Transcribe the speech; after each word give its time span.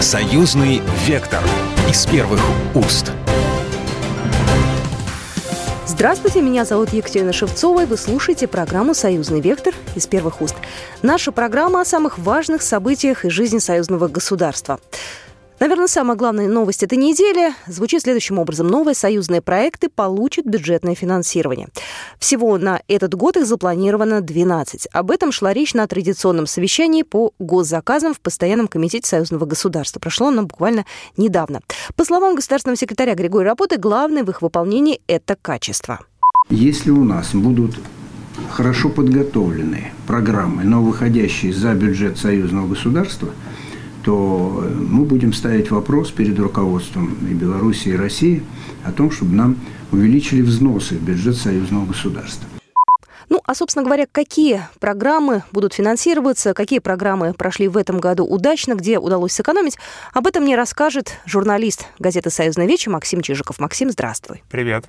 Союзный 0.00 0.80
вектор 1.06 1.42
из 1.90 2.06
первых 2.06 2.40
уст. 2.76 3.10
Здравствуйте, 5.88 6.40
меня 6.40 6.64
зовут 6.64 6.92
Екатерина 6.92 7.32
Шевцова, 7.32 7.82
и 7.82 7.86
вы 7.86 7.96
слушаете 7.96 8.46
программу 8.46 8.94
«Союзный 8.94 9.40
вектор» 9.40 9.74
из 9.96 10.06
первых 10.06 10.40
уст. 10.40 10.54
Наша 11.02 11.32
программа 11.32 11.80
о 11.80 11.84
самых 11.84 12.16
важных 12.16 12.62
событиях 12.62 13.24
из 13.24 13.32
жизни 13.32 13.58
союзного 13.58 14.06
государства. 14.06 14.78
Наверное, 15.60 15.88
самая 15.88 16.16
главная 16.16 16.46
новость 16.46 16.84
этой 16.84 16.96
недели 16.96 17.52
звучит 17.66 18.02
следующим 18.02 18.38
образом. 18.38 18.68
Новые 18.68 18.94
союзные 18.94 19.42
проекты 19.42 19.88
получат 19.88 20.46
бюджетное 20.46 20.94
финансирование. 20.94 21.68
Всего 22.20 22.56
на 22.58 22.80
этот 22.86 23.14
год 23.14 23.36
их 23.36 23.44
запланировано 23.44 24.20
12. 24.20 24.86
Об 24.92 25.10
этом 25.10 25.32
шла 25.32 25.52
речь 25.52 25.74
на 25.74 25.86
традиционном 25.88 26.46
совещании 26.46 27.02
по 27.02 27.32
госзаказам 27.40 28.14
в 28.14 28.20
Постоянном 28.20 28.68
комитете 28.68 29.08
союзного 29.08 29.46
государства. 29.46 29.98
Прошло 29.98 30.28
оно 30.28 30.42
буквально 30.44 30.84
недавно. 31.16 31.60
По 31.96 32.04
словам 32.04 32.36
государственного 32.36 32.76
секретаря 32.76 33.16
Григория 33.16 33.48
Рапоты, 33.48 33.78
главное 33.78 34.22
в 34.22 34.30
их 34.30 34.42
выполнении– 34.42 35.00
это 35.08 35.36
качество. 35.40 35.98
Если 36.50 36.90
у 36.90 37.02
нас 37.02 37.34
будут 37.34 37.76
хорошо 38.52 38.90
подготовленные 38.90 39.92
программы, 40.06 40.62
но 40.62 40.82
выходящие 40.84 41.52
за 41.52 41.74
бюджет 41.74 42.16
союзного 42.16 42.68
государства– 42.68 43.30
то 44.08 44.64
мы 44.74 45.04
будем 45.04 45.34
ставить 45.34 45.70
вопрос 45.70 46.10
перед 46.10 46.38
руководством 46.38 47.14
и 47.30 47.34
Беларуси, 47.34 47.88
и 47.88 47.94
России 47.94 48.42
о 48.82 48.90
том, 48.90 49.10
чтобы 49.10 49.34
нам 49.34 49.56
увеличили 49.92 50.40
взносы 50.40 50.94
в 50.94 51.02
бюджет 51.02 51.36
союзного 51.36 51.84
государства. 51.84 52.48
Ну, 53.28 53.42
а, 53.44 53.54
собственно 53.54 53.84
говоря, 53.84 54.06
какие 54.10 54.62
программы 54.80 55.42
будут 55.52 55.74
финансироваться, 55.74 56.54
какие 56.54 56.78
программы 56.78 57.34
прошли 57.34 57.68
в 57.68 57.76
этом 57.76 58.00
году 58.00 58.24
удачно, 58.24 58.76
где 58.76 58.98
удалось 58.98 59.32
сэкономить, 59.32 59.76
об 60.14 60.26
этом 60.26 60.44
мне 60.44 60.56
расскажет 60.56 61.18
журналист 61.26 61.84
газеты 61.98 62.30
«Союзная 62.30 62.66
вечер» 62.66 62.90
Максим 62.90 63.20
Чижиков. 63.20 63.58
Максим, 63.58 63.90
здравствуй. 63.90 64.42
Привет. 64.48 64.86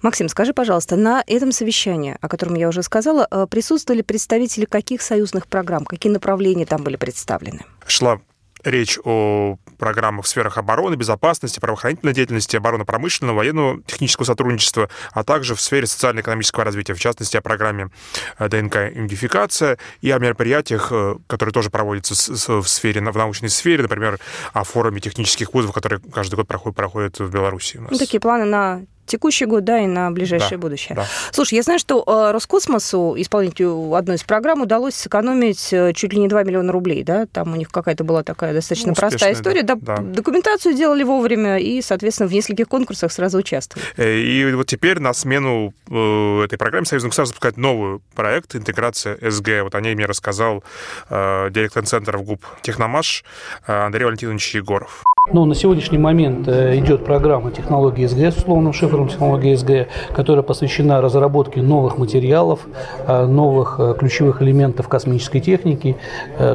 Максим, 0.00 0.28
скажи, 0.28 0.54
пожалуйста, 0.54 0.94
на 0.94 1.24
этом 1.26 1.50
совещании, 1.50 2.16
о 2.20 2.28
котором 2.28 2.54
я 2.54 2.68
уже 2.68 2.84
сказала, 2.84 3.26
э, 3.28 3.48
присутствовали 3.50 4.02
представители 4.02 4.64
каких 4.64 5.02
союзных 5.02 5.48
программ, 5.48 5.84
какие 5.84 6.12
направления 6.12 6.66
там 6.66 6.84
были 6.84 6.94
представлены? 6.94 7.64
Шла 7.84 8.20
речь 8.64 8.98
о 9.04 9.56
программах 9.78 10.26
в 10.26 10.28
сферах 10.28 10.58
обороны, 10.58 10.94
безопасности, 10.96 11.60
правоохранительной 11.60 12.12
деятельности, 12.12 12.56
оборонно-промышленного, 12.56 13.36
военного, 13.36 13.82
технического 13.82 14.24
сотрудничества, 14.24 14.88
а 15.12 15.24
также 15.24 15.54
в 15.54 15.60
сфере 15.60 15.86
социально-экономического 15.86 16.64
развития, 16.64 16.94
в 16.94 17.00
частности, 17.00 17.36
о 17.36 17.40
программе 17.40 17.90
э, 18.38 18.48
ДНК-идентификация 18.48 19.78
и 20.00 20.10
о 20.10 20.18
мероприятиях, 20.18 20.88
э, 20.90 21.16
которые 21.26 21.52
тоже 21.52 21.70
проводятся 21.70 22.14
в 22.60 22.66
сфере, 22.66 23.00
в 23.00 23.16
научной 23.16 23.48
сфере, 23.48 23.82
например, 23.82 24.18
о 24.52 24.64
форуме 24.64 25.00
технических 25.00 25.54
вузов, 25.54 25.72
который 25.72 26.00
каждый 26.12 26.36
год 26.36 26.48
проходит, 26.48 26.76
проходит 26.76 27.18
в 27.18 27.30
Беларуси. 27.30 27.80
Ну, 27.90 27.98
такие 27.98 28.20
планы 28.20 28.44
на 28.44 28.82
текущий 29.08 29.46
год, 29.46 29.64
да, 29.64 29.80
и 29.80 29.86
на 29.86 30.10
ближайшее 30.10 30.58
да, 30.58 30.58
будущее. 30.58 30.94
Да. 30.96 31.06
Слушай, 31.32 31.54
я 31.54 31.62
знаю, 31.62 31.78
что 31.78 32.02
э, 32.06 32.32
Роскосмосу, 32.32 33.14
исполнителю 33.16 33.94
одной 33.94 34.16
из 34.16 34.22
программ, 34.22 34.62
удалось 34.62 34.94
сэкономить 34.94 35.72
э, 35.72 35.92
чуть 35.94 36.12
ли 36.12 36.20
не 36.20 36.28
2 36.28 36.44
миллиона 36.44 36.72
рублей, 36.72 37.02
да, 37.02 37.26
там 37.26 37.52
у 37.52 37.56
них 37.56 37.70
какая-то 37.70 38.04
была 38.04 38.22
такая 38.22 38.54
достаточно 38.54 38.90
ну, 38.90 38.94
простая 38.94 39.32
история, 39.32 39.62
да, 39.62 39.74
да. 39.74 39.96
документацию 39.96 40.74
делали 40.74 41.02
вовремя 41.02 41.58
и, 41.58 41.82
соответственно, 41.82 42.28
в 42.28 42.32
нескольких 42.32 42.68
конкурсах 42.68 43.10
сразу 43.12 43.38
участвовали. 43.38 43.86
Э, 43.96 44.18
и 44.18 44.52
вот 44.52 44.66
теперь 44.66 45.00
на 45.00 45.12
смену 45.12 45.72
этой 45.88 46.58
программе 46.58 46.86
Союзное 46.86 47.10
государство 47.10 47.34
запускает 47.34 47.56
новый 47.56 48.00
проект 48.14 48.54
интеграция 48.54 49.18
СГ. 49.30 49.62
Вот 49.62 49.74
о 49.74 49.80
ней 49.80 49.94
мне 49.94 50.06
рассказал 50.06 50.62
директор 51.10 51.84
центра 51.84 52.18
в 52.18 52.22
ГУП 52.22 52.44
Техномаш 52.62 53.24
Андрей 53.66 54.04
Валентинович 54.04 54.54
Егоров. 54.56 55.04
Ну, 55.30 55.44
на 55.44 55.54
сегодняшний 55.54 55.98
момент 55.98 56.48
э, 56.48 56.78
идет 56.78 57.04
программа 57.04 57.50
технологии 57.50 58.06
СГ 58.06 58.32
с 58.32 58.38
условным 58.38 58.72
шифром 58.72 59.08
технологии 59.08 59.54
СГ, 59.54 60.14
которая 60.14 60.42
посвящена 60.42 61.02
разработке 61.02 61.60
новых 61.60 61.98
материалов, 61.98 62.60
э, 63.06 63.26
новых 63.26 63.76
э, 63.78 63.94
ключевых 63.98 64.40
элементов 64.40 64.88
космической 64.88 65.40
техники, 65.40 65.96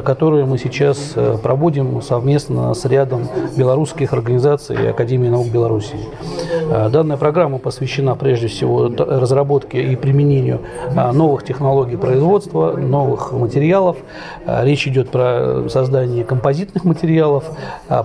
которые 0.04 0.44
мы 0.44 0.58
сейчас 0.58 1.14
проводим 1.42 2.02
совместно 2.02 2.74
с 2.74 2.84
рядом 2.84 3.28
белорусских 3.56 4.12
организаций 4.12 4.76
и 4.82 4.86
Академии 4.86 5.28
наук 5.28 5.48
Беларуси. 5.48 5.94
Данная 6.90 7.16
программа 7.16 7.58
посвящена 7.58 8.16
прежде 8.16 8.48
всего 8.48 8.88
разработке 8.88 9.82
и 9.82 9.96
применению 9.96 10.60
новых 11.12 11.44
технологий 11.44 11.96
производства, 11.96 12.72
новых 12.76 13.32
материалов. 13.32 13.98
Речь 14.46 14.86
идет 14.88 15.10
про 15.10 15.64
создание 15.68 16.24
композитных 16.24 16.84
материалов, 16.84 17.44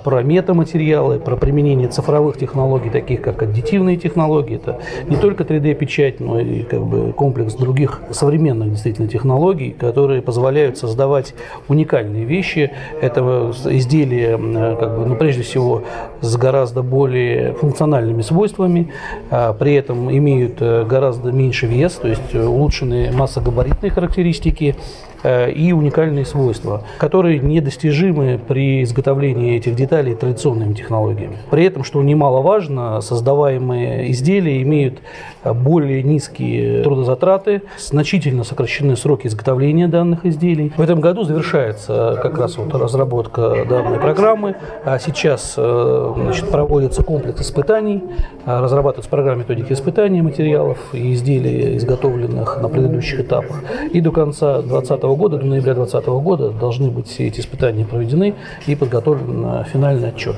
про 0.03 0.22
метаматериалов, 0.22 0.59
материалы, 0.59 1.20
про 1.20 1.38
применение 1.38 1.88
цифровых 1.88 2.38
технологий, 2.38 2.90
таких 2.90 3.22
как 3.22 3.42
аддитивные 3.42 3.96
технологии. 3.96 4.58
Это 4.58 4.80
не 5.08 5.16
только 5.16 5.44
3D-печать, 5.44 6.20
но 6.20 6.40
и 6.40 6.64
как 6.64 6.81
бы 6.81 7.14
комплекс 7.14 7.53
других 7.53 8.02
современных 8.12 8.72
действительно 8.72 9.08
технологий, 9.08 9.72
которые 9.72 10.22
позволяют 10.22 10.78
создавать 10.78 11.34
уникальные 11.70 12.25
вещи. 12.25 12.72
Это 13.02 13.52
изделия, 13.66 14.31
как 14.75 14.97
бы, 14.97 15.06
ну, 15.06 15.16
прежде 15.16 15.44
всего, 15.44 15.84
с 16.20 16.36
гораздо 16.36 16.84
более 16.84 17.53
функциональными 17.53 18.22
свойствами, 18.22 18.91
а 19.30 19.53
при 19.53 19.76
этом 19.76 20.12
имеют 20.12 20.58
э, 20.59 20.84
гораздо 20.84 21.31
меньше 21.31 21.68
вес, 21.68 21.94
то 21.94 22.08
есть 22.09 22.36
улучшенные 22.36 23.12
массогабаритные 23.12 23.91
характеристики, 23.91 24.76
Э, 25.22 25.52
и 25.52 25.74
уникальные 25.74 26.26
свойства, 26.26 26.84
которые 26.97 27.40
недостижимы 27.40 28.40
при 28.47 28.84
изготовлении 28.84 29.58
этих 29.58 29.76
деталей 29.76 30.16
традиционными 30.39 30.73
технологиями. 30.73 31.38
При 31.51 31.66
этом, 31.66 31.83
что 31.83 32.01
немаловажно, 32.01 33.01
создаваемые 33.01 34.11
изделия 34.11 34.61
имеют 34.61 35.00
более 35.44 36.03
низкие 36.03 36.83
трудозатраты, 36.83 37.61
значительно 37.77 38.44
сокращены 38.44 38.95
сроки 38.95 39.28
изготовления 39.28 39.88
данных 39.88 40.25
изделий. 40.25 40.72
В 40.75 40.81
этом 40.81 40.99
году 40.99 41.23
завершается 41.23 42.19
как 42.22 42.38
раз 42.38 42.57
вот 42.57 42.73
разработка 42.73 43.66
данной 43.67 43.99
программы. 43.99 44.55
А 44.85 44.99
сейчас 44.99 45.55
э, 45.57 46.13
значит, 46.16 46.49
проводится 46.49 47.03
комплекс 47.03 47.41
испытаний, 47.41 48.03
разрабатывается 48.45 49.09
программа 49.09 49.39
методики 49.39 49.73
испытания 49.73 50.22
материалов 50.22 50.78
и 50.94 51.13
изделий, 51.13 51.78
изготовленных 51.78 52.61
на 52.61 52.69
предыдущих 52.69 53.22
этапах. 53.22 53.61
И 53.91 54.01
до 54.01 54.11
конца 54.11 54.61
2020 54.61 55.03
года, 55.03 55.38
до 55.38 55.45
ноября 55.45 55.73
2020 55.73 56.09
года 56.23 56.49
должны 56.51 56.89
быть 56.89 57.07
все 57.07 57.28
эти 57.28 57.39
испытания 57.39 57.85
проведены 57.85 58.35
и 58.67 58.75
подготовлен 58.75 59.63
финальный 59.66 60.09
отчет. 60.09 60.35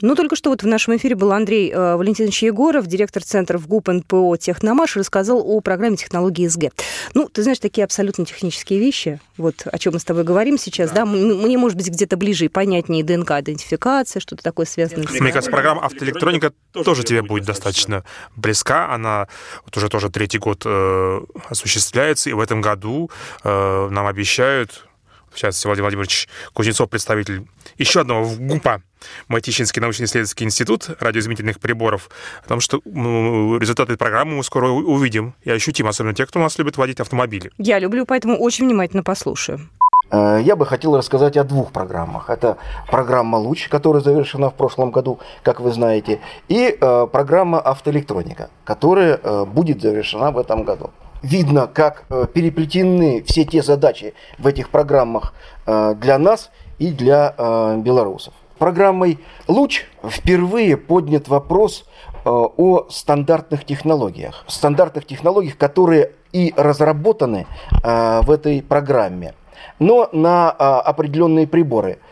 Ну, 0.00 0.14
только 0.14 0.36
что 0.36 0.50
вот 0.50 0.62
в 0.62 0.66
нашем 0.66 0.96
эфире 0.96 1.14
был 1.14 1.32
Андрей 1.32 1.70
э, 1.70 1.96
Валентинович 1.96 2.42
Егоров, 2.42 2.86
директор 2.86 3.22
центра 3.22 3.58
в 3.58 3.66
ГУП 3.66 3.88
НПО 3.88 4.36
«Техномаш», 4.38 4.96
рассказал 4.96 5.42
о 5.44 5.60
программе 5.60 5.96
технологии 5.96 6.46
СГ. 6.46 6.72
Ну, 7.14 7.28
ты 7.28 7.42
знаешь, 7.42 7.58
такие 7.58 7.84
абсолютно 7.84 8.24
технические 8.24 8.78
вещи, 8.78 9.20
вот 9.36 9.66
о 9.70 9.78
чем 9.78 9.94
мы 9.94 10.00
с 10.00 10.04
тобой 10.04 10.24
говорим 10.24 10.58
сейчас, 10.58 10.90
да, 10.90 11.04
да 11.04 11.06
мне, 11.06 11.56
может 11.58 11.76
быть, 11.76 11.88
где-то 11.88 12.16
ближе 12.16 12.46
и 12.46 12.48
понятнее 12.48 13.04
ДНК-идентификация, 13.04 14.20
что-то 14.20 14.42
такое 14.42 14.66
связанное 14.66 15.06
с... 15.06 15.10
Мне 15.10 15.32
кажется, 15.32 15.50
программа 15.50 15.84
«Автоэлектроника» 15.84 16.52
тоже 16.72 17.04
тебе 17.04 17.22
будет 17.22 17.44
достаточно 17.44 18.04
близка. 18.36 18.92
Она 18.92 19.28
вот 19.64 19.76
уже 19.76 19.88
тоже 19.88 20.10
третий 20.10 20.38
год 20.38 20.62
э, 20.64 21.20
осуществляется, 21.48 22.30
и 22.30 22.32
в 22.32 22.40
этом 22.40 22.60
году 22.60 23.10
э, 23.44 23.88
нам 23.90 24.06
обещают 24.06 24.89
сейчас 25.34 25.64
Владимир 25.64 25.84
Владимирович 25.84 26.28
Кузнецов, 26.52 26.88
представитель 26.90 27.46
еще 27.78 28.00
одного 28.00 28.30
ГУПа, 28.38 28.82
Матищинский 29.28 29.80
научно-исследовательский 29.80 30.44
институт 30.44 30.90
радиоизмерительных 31.00 31.60
приборов, 31.60 32.10
о 32.44 32.48
том, 32.48 32.60
что 32.60 32.78
результаты 32.84 33.96
программы 33.96 34.36
мы 34.36 34.44
скоро 34.44 34.68
увидим 34.68 35.34
и 35.42 35.50
ощутим, 35.50 35.86
особенно 35.86 36.14
те, 36.14 36.26
кто 36.26 36.38
у 36.38 36.42
нас 36.42 36.58
любит 36.58 36.76
водить 36.76 37.00
автомобили. 37.00 37.50
Я 37.58 37.78
люблю, 37.78 38.06
поэтому 38.06 38.36
очень 38.36 38.66
внимательно 38.66 39.02
послушаю. 39.02 39.68
Э, 40.10 40.40
я 40.42 40.56
бы 40.56 40.66
хотел 40.66 40.96
рассказать 40.96 41.36
о 41.36 41.44
двух 41.44 41.72
программах. 41.72 42.30
Это 42.30 42.56
программа 42.90 43.36
«Луч», 43.36 43.68
которая 43.68 44.02
завершена 44.02 44.50
в 44.50 44.54
прошлом 44.54 44.90
году, 44.90 45.18
как 45.42 45.60
вы 45.60 45.72
знаете, 45.72 46.20
и 46.48 46.76
э, 46.80 47.06
программа 47.12 47.60
«Автоэлектроника», 47.60 48.50
которая 48.64 49.20
э, 49.22 49.44
будет 49.44 49.80
завершена 49.80 50.30
в 50.30 50.38
этом 50.38 50.64
году 50.64 50.90
видно, 51.22 51.66
как 51.66 52.04
э, 52.08 52.26
переплетены 52.32 53.22
все 53.26 53.44
те 53.44 53.62
задачи 53.62 54.14
в 54.38 54.46
этих 54.46 54.70
программах 54.70 55.32
э, 55.66 55.94
для 55.96 56.18
нас 56.18 56.50
и 56.78 56.90
для 56.90 57.34
э, 57.36 57.76
белорусов. 57.78 58.34
Программой 58.58 59.18
«Луч» 59.48 59.86
впервые 60.04 60.76
поднят 60.76 61.28
вопрос 61.28 61.86
о 62.26 62.86
стандартных 62.90 63.64
технологиях. 63.64 64.44
Стандартных 64.46 65.06
технологиях, 65.06 65.56
которые 65.56 66.12
и 66.32 66.52
разработаны 66.54 67.46
в 67.82 68.30
этой 68.30 68.60
программе, 68.60 69.32
но 69.78 70.10
на 70.12 70.50
определенные 70.50 71.46
приборы– 71.46 72.00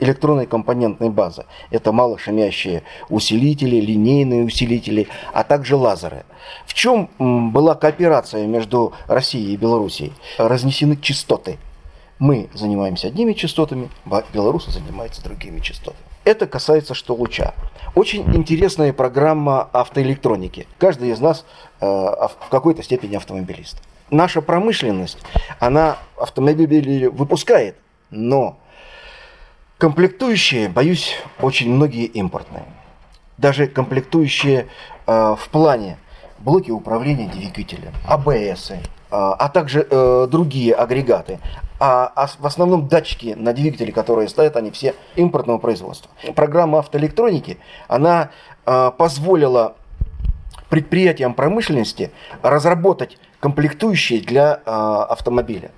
электронной 0.00 0.46
компонентной 0.46 1.10
базы. 1.10 1.44
Это 1.70 1.92
малошумящие 1.92 2.82
усилители, 3.08 3.76
линейные 3.76 4.44
усилители, 4.44 5.08
а 5.32 5.44
также 5.44 5.76
лазеры. 5.76 6.24
В 6.66 6.74
чем 6.74 7.08
была 7.18 7.74
кооперация 7.74 8.46
между 8.46 8.92
Россией 9.06 9.54
и 9.54 9.56
Белоруссией? 9.56 10.12
Разнесены 10.38 10.96
частоты. 10.96 11.58
Мы 12.18 12.50
занимаемся 12.52 13.06
одними 13.08 13.32
частотами, 13.32 13.88
белорусы 14.34 14.70
занимаются 14.70 15.22
другими 15.22 15.60
частотами. 15.60 16.04
Это 16.24 16.46
касается 16.46 16.92
что 16.92 17.14
луча. 17.14 17.54
Очень 17.94 18.22
интересная 18.36 18.92
программа 18.92 19.62
автоэлектроники. 19.72 20.66
Каждый 20.78 21.10
из 21.10 21.20
нас 21.20 21.46
э, 21.80 21.86
в 21.86 22.48
какой-то 22.50 22.82
степени 22.82 23.16
автомобилист. 23.16 23.78
Наша 24.10 24.42
промышленность, 24.42 25.18
она 25.60 25.96
автомобили 26.18 27.06
выпускает, 27.06 27.76
но 28.10 28.58
комплектующие, 29.80 30.68
боюсь, 30.68 31.16
очень 31.40 31.72
многие 31.72 32.04
импортные. 32.04 32.64
Даже 33.38 33.66
комплектующие 33.66 34.66
э, 35.06 35.36
в 35.38 35.48
плане 35.48 35.96
блоки 36.38 36.70
управления 36.70 37.28
двигателем, 37.28 37.92
АБС, 38.06 38.72
э, 38.72 38.78
а 39.10 39.48
также 39.48 39.86
э, 39.90 40.28
другие 40.30 40.74
агрегаты. 40.74 41.40
А, 41.80 42.12
а 42.14 42.26
в 42.26 42.44
основном 42.44 42.88
датчики 42.88 43.34
на 43.38 43.54
двигатели, 43.54 43.90
которые 43.90 44.28
стоят, 44.28 44.56
они 44.56 44.70
все 44.70 44.94
импортного 45.16 45.56
производства. 45.56 46.10
Программа 46.36 46.80
автоэлектроники, 46.80 47.56
она 47.88 48.32
э, 48.66 48.90
позволила 48.98 49.76
предприятиям 50.68 51.32
промышленности 51.32 52.10
разработать 52.42 53.16
комплектующие 53.40 54.20
для 54.20 54.60
э, 54.66 54.70
автомобиля. 54.70 55.70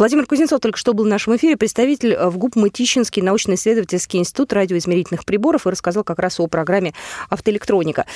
Владимир 0.00 0.24
Кузнецов 0.24 0.60
только 0.60 0.78
что 0.78 0.94
был 0.94 1.04
в 1.04 1.08
нашем 1.08 1.36
эфире, 1.36 1.58
представитель 1.58 2.16
в 2.16 2.38
ГУП 2.38 2.56
Мытищинский 2.56 3.20
научно-исследовательский 3.20 4.18
институт 4.18 4.50
радиоизмерительных 4.54 5.26
приборов 5.26 5.66
и 5.66 5.70
рассказал 5.70 6.04
как 6.04 6.18
раз 6.20 6.40
о 6.40 6.46
программе 6.46 6.94
автоэлектроника. 7.28 8.06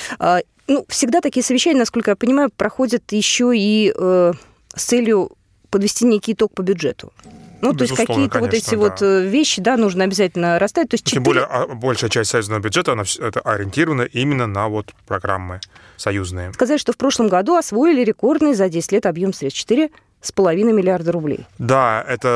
Ну, 0.67 0.83
всегда 0.89 1.21
такие 1.21 1.43
совещания, 1.43 1.77
насколько 1.77 2.09
я 2.09 2.15
понимаю, 2.15 2.49
проходят 2.49 3.11
еще 3.11 3.51
и 3.55 3.93
э, 3.95 4.33
с 4.75 4.83
целью 4.83 5.33
подвести 5.69 6.05
некий 6.05 6.33
итог 6.33 6.55
по 6.55 6.63
бюджету. 6.63 7.13
Ну, 7.61 7.73
то 7.73 7.83
есть 7.83 7.95
какие-то 7.95 8.39
вот 8.39 8.55
эти 8.55 8.71
да. 8.71 8.77
вот 8.77 9.01
э, 9.03 9.27
вещи, 9.27 9.61
да, 9.61 9.77
нужно 9.77 10.05
обязательно 10.05 10.57
расставить. 10.57 10.89
То 10.89 10.95
есть 10.95 11.05
4... 11.05 11.17
Тем 11.17 11.23
более 11.23 11.45
а, 11.45 11.67
большая 11.67 12.09
часть 12.09 12.31
союзного 12.31 12.61
бюджета, 12.61 12.93
она 12.93 13.03
это 13.19 13.41
ориентирована 13.41 14.03
именно 14.03 14.47
на 14.47 14.69
вот 14.69 14.93
программы 15.07 15.61
союзные. 15.97 16.51
Сказать, 16.53 16.79
что 16.79 16.93
в 16.93 16.97
прошлом 16.97 17.27
году 17.27 17.55
освоили 17.55 18.03
рекордный 18.03 18.55
за 18.55 18.69
10 18.69 18.91
лет 18.91 19.05
объем 19.05 19.33
средств 19.33 19.59
4 19.59 19.89
с 20.25 20.31
половиной 20.31 20.73
миллиарда 20.73 21.11
рублей. 21.11 21.45
Да, 21.59 22.03
это 22.07 22.27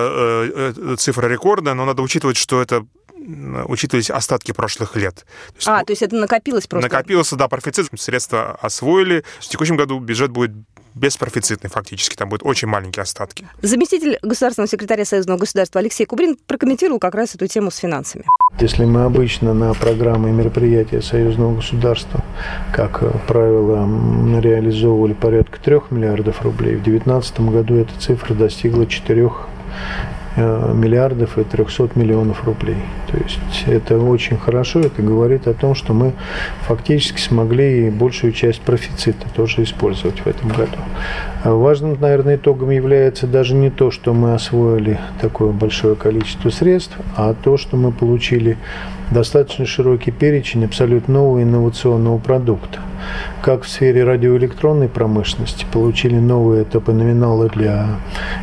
э, 0.53 0.95
цифра 0.97 1.27
рекордная, 1.27 1.73
но 1.73 1.85
надо 1.85 2.03
учитывать, 2.03 2.37
что 2.37 2.61
это 2.61 2.85
учитывались 3.67 4.09
остатки 4.09 4.51
прошлых 4.51 4.95
лет. 4.95 5.15
То 5.15 5.55
есть, 5.55 5.67
а, 5.67 5.83
то 5.83 5.91
есть 5.91 6.01
это 6.01 6.15
накопилось 6.15 6.67
просто? 6.67 6.89
Накопился, 6.89 7.35
да, 7.35 7.47
профицит, 7.47 7.87
средства 7.97 8.57
освоили. 8.61 9.23
В 9.39 9.47
текущем 9.47 9.77
году 9.77 9.99
бюджет 9.99 10.31
будет 10.31 10.51
беспрофицитный 10.95 11.69
фактически, 11.69 12.15
там 12.15 12.29
будут 12.29 12.45
очень 12.45 12.67
маленькие 12.67 13.03
остатки. 13.03 13.47
Заместитель 13.61 14.19
государственного 14.21 14.67
секретаря 14.67 15.05
Союзного 15.05 15.37
государства 15.37 15.79
Алексей 15.79 16.05
Кубрин 16.05 16.37
прокомментировал 16.47 16.99
как 16.99 17.15
раз 17.15 17.35
эту 17.35 17.47
тему 17.47 17.71
с 17.71 17.77
финансами. 17.77 18.25
Если 18.59 18.85
мы 18.85 19.03
обычно 19.03 19.53
на 19.53 19.73
программы 19.73 20.29
и 20.29 20.31
мероприятия 20.31 21.01
Союзного 21.01 21.55
государства, 21.55 22.23
как 22.73 23.01
правило, 23.27 23.87
реализовывали 24.41 25.13
порядка 25.13 25.59
3 25.59 25.81
миллиардов 25.91 26.41
рублей, 26.41 26.75
в 26.75 26.83
2019 26.83 27.39
году 27.41 27.75
эта 27.75 27.97
цифра 27.99 28.33
достигла 28.33 28.85
4 28.85 29.29
Э, 29.69 30.18
миллиардов 30.39 31.37
и 31.37 31.43
300 31.43 31.91
миллионов 31.95 32.43
рублей. 32.45 32.77
То 33.11 33.17
есть 33.17 33.63
это 33.67 33.99
очень 33.99 34.37
хорошо, 34.37 34.79
это 34.79 35.01
говорит 35.01 35.47
о 35.47 35.53
том, 35.53 35.75
что 35.75 35.93
мы 35.93 36.13
фактически 36.61 37.19
смогли 37.19 37.89
большую 37.89 38.33
часть 38.33 38.61
профицита 38.61 39.27
тоже 39.35 39.63
использовать 39.63 40.19
в 40.19 40.27
этом 40.27 40.49
году. 40.49 40.77
А 41.43 41.53
важным, 41.53 41.97
наверное, 41.99 42.35
итогом 42.35 42.69
является 42.69 43.27
даже 43.27 43.55
не 43.55 43.69
то, 43.69 43.91
что 43.91 44.13
мы 44.13 44.33
освоили 44.33 44.99
такое 45.21 45.51
большое 45.51 45.95
количество 45.95 46.49
средств, 46.49 46.97
а 47.15 47.33
то, 47.33 47.57
что 47.57 47.77
мы 47.77 47.91
получили 47.91 48.57
достаточно 49.11 49.65
широкий 49.65 50.11
перечень 50.11 50.65
абсолютно 50.65 51.15
нового 51.15 51.43
инновационного 51.43 52.17
продукта 52.17 52.79
как 53.41 53.63
в 53.63 53.69
сфере 53.69 54.03
радиоэлектронной 54.03 54.89
промышленности, 54.89 55.65
получили 55.71 56.15
новые 56.15 56.65
топономиналы 56.65 57.49
для 57.49 57.87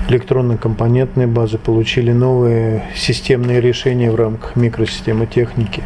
электронно-компонентной 0.08 1.26
базы, 1.26 1.58
получили 1.58 2.12
новые 2.12 2.84
системные 2.94 3.60
решения 3.60 4.10
в 4.10 4.16
рамках 4.16 4.56
микросистемы 4.56 5.26
техники, 5.26 5.82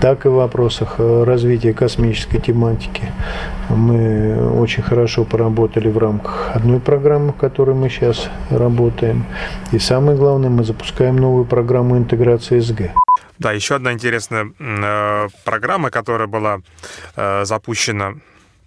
так 0.00 0.26
и 0.26 0.28
в 0.28 0.34
вопросах 0.34 0.96
развития 0.98 1.72
космической 1.72 2.38
тематики. 2.38 3.02
Мы 3.68 4.60
очень 4.60 4.82
хорошо 4.82 5.24
поработали 5.24 5.88
в 5.88 5.98
рамках 5.98 6.50
одной 6.54 6.80
программы, 6.80 7.32
в 7.32 7.36
которой 7.36 7.74
мы 7.74 7.88
сейчас 7.88 8.28
работаем. 8.50 9.26
И 9.72 9.78
самое 9.78 10.16
главное, 10.16 10.50
мы 10.50 10.64
запускаем 10.64 11.16
новую 11.16 11.44
программу 11.44 11.96
интеграции 11.96 12.60
СГ. 12.60 12.92
Да, 13.38 13.52
еще 13.52 13.74
одна 13.74 13.92
интересная 13.92 14.50
э, 14.58 15.28
программа, 15.44 15.90
которая 15.90 16.26
была 16.26 16.60
э, 17.16 17.44
запущена 17.44 18.14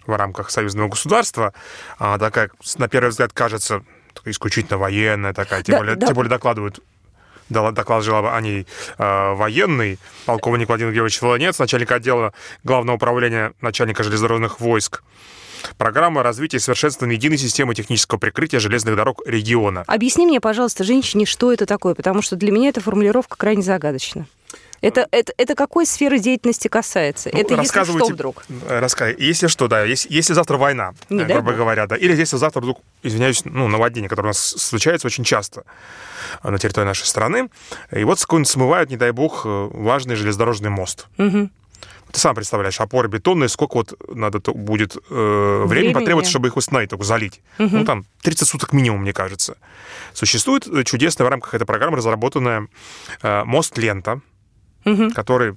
в 0.06 0.16
рамках 0.16 0.50
союзного 0.50 0.88
государства, 0.88 1.52
а, 1.98 2.18
такая, 2.18 2.50
на 2.78 2.88
первый 2.88 3.10
взгляд, 3.10 3.32
кажется 3.32 3.82
исключительно 4.24 4.78
военная 4.78 5.32
такая, 5.32 5.62
тем, 5.62 5.74
да, 5.74 5.78
более, 5.78 5.96
да. 5.96 6.06
тем 6.06 6.14
более 6.14 6.30
докладывают 6.30 6.80
докладывал 7.50 8.28
о 8.28 8.40
ней 8.40 8.66
э, 8.98 9.34
военный, 9.34 9.98
полковник 10.24 10.68
Владимир 10.68 10.92
Георгиевич 10.92 11.20
Волонец, 11.20 11.58
начальник 11.58 11.92
отдела 11.92 12.32
Главного 12.64 12.96
управления 12.96 13.52
начальника 13.60 14.02
железнодорожных 14.02 14.60
войск. 14.60 15.02
Программа 15.76 16.22
развития 16.22 16.56
и 16.56 16.60
совершенствования 16.60 17.16
единой 17.16 17.38
системы 17.38 17.74
технического 17.74 18.18
прикрытия 18.18 18.60
железных 18.60 18.96
дорог 18.96 19.22
региона. 19.26 19.84
Объясни 19.86 20.26
мне, 20.26 20.40
пожалуйста, 20.40 20.84
женщине, 20.84 21.26
что 21.26 21.52
это 21.52 21.66
такое, 21.66 21.94
потому 21.94 22.22
что 22.22 22.36
для 22.36 22.50
меня 22.50 22.70
эта 22.70 22.80
формулировка 22.80 23.36
крайне 23.36 23.62
загадочна. 23.62 24.26
Это, 24.80 25.06
это, 25.10 25.32
это 25.36 25.54
какой 25.54 25.86
сферы 25.86 26.18
деятельности 26.18 26.68
касается? 26.68 27.30
Ну, 27.32 27.38
это 27.38 27.54
если 27.54 27.84
что 27.84 28.06
вдруг? 28.06 28.44
Раска... 28.68 29.08
Если 29.08 29.46
что, 29.46 29.68
да. 29.68 29.84
Если, 29.84 30.12
если 30.12 30.32
завтра 30.32 30.56
война, 30.56 30.94
Не 31.08 31.24
грубо 31.24 31.52
говоря, 31.52 31.86
да. 31.86 31.96
Или 31.96 32.16
если 32.16 32.36
завтра 32.36 32.60
вдруг, 32.60 32.80
извиняюсь, 33.02 33.44
ну, 33.44 33.68
наводнение, 33.68 34.08
которое 34.08 34.28
у 34.28 34.30
нас 34.30 34.38
случается 34.38 35.06
очень 35.06 35.24
часто 35.24 35.64
на 36.42 36.58
территории 36.58 36.86
нашей 36.86 37.06
страны, 37.06 37.50
и 37.90 38.04
вот 38.04 38.18
смывают, 38.20 38.90
не 38.90 38.96
дай 38.96 39.10
бог, 39.10 39.42
важный 39.44 40.14
железнодорожный 40.14 40.70
мост. 40.70 41.08
Угу. 41.18 41.50
Ты 42.12 42.18
сам 42.18 42.34
представляешь, 42.34 42.80
опоры 42.80 43.08
бетонные, 43.08 43.48
сколько 43.48 43.76
вот 43.76 43.94
надо 44.12 44.40
будет 44.52 44.96
э, 45.10 45.62
времени 45.66 45.92
потребуется, 45.92 46.30
чтобы 46.30 46.48
их 46.48 46.56
установить, 46.56 46.90
только 46.90 47.04
залить. 47.04 47.40
Угу. 47.58 47.68
Ну, 47.76 47.84
там 47.84 48.04
30 48.22 48.48
суток 48.48 48.72
минимум, 48.72 49.02
мне 49.02 49.12
кажется. 49.12 49.56
Существует 50.12 50.66
чудесная 50.86 51.26
в 51.26 51.30
рамках 51.30 51.54
этой 51.54 51.66
программы 51.66 51.98
разработанная 51.98 52.66
э, 53.22 53.44
мост-лента, 53.44 54.20
угу. 54.84 55.10
который 55.10 55.56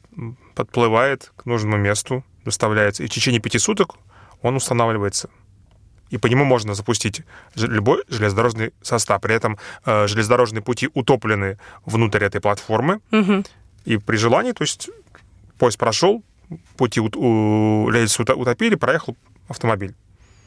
подплывает 0.56 1.32
к 1.36 1.46
нужному 1.46 1.78
месту, 1.78 2.24
доставляется, 2.46 3.04
и 3.04 3.08
в 3.08 3.10
течение 3.10 3.42
пяти 3.42 3.60
суток 3.60 3.96
он 4.42 4.56
устанавливается. 4.56 5.30
И 6.10 6.18
по 6.18 6.28
нему 6.28 6.46
можно 6.46 6.76
запустить 6.76 7.24
любой 7.56 8.04
железнодорожный 8.08 8.72
состав. 8.84 9.20
При 9.20 9.34
этом 9.34 9.58
э, 9.86 10.08
железнодорожные 10.08 10.62
пути 10.62 10.90
утоплены 10.94 11.58
внутрь 11.86 12.24
этой 12.24 12.40
платформы. 12.40 13.00
Угу. 13.12 13.44
И 13.86 13.98
при 13.98 14.18
желании, 14.18 14.52
то 14.52 14.64
есть 14.64 14.92
поезд 15.58 15.80
прошел, 15.80 16.24
пути 16.78 17.00
у, 17.00 17.10
у, 17.16 17.90
рельсы 17.90 18.22
утопили, 18.22 18.76
проехал 18.76 19.18
автомобиль. 19.48 19.96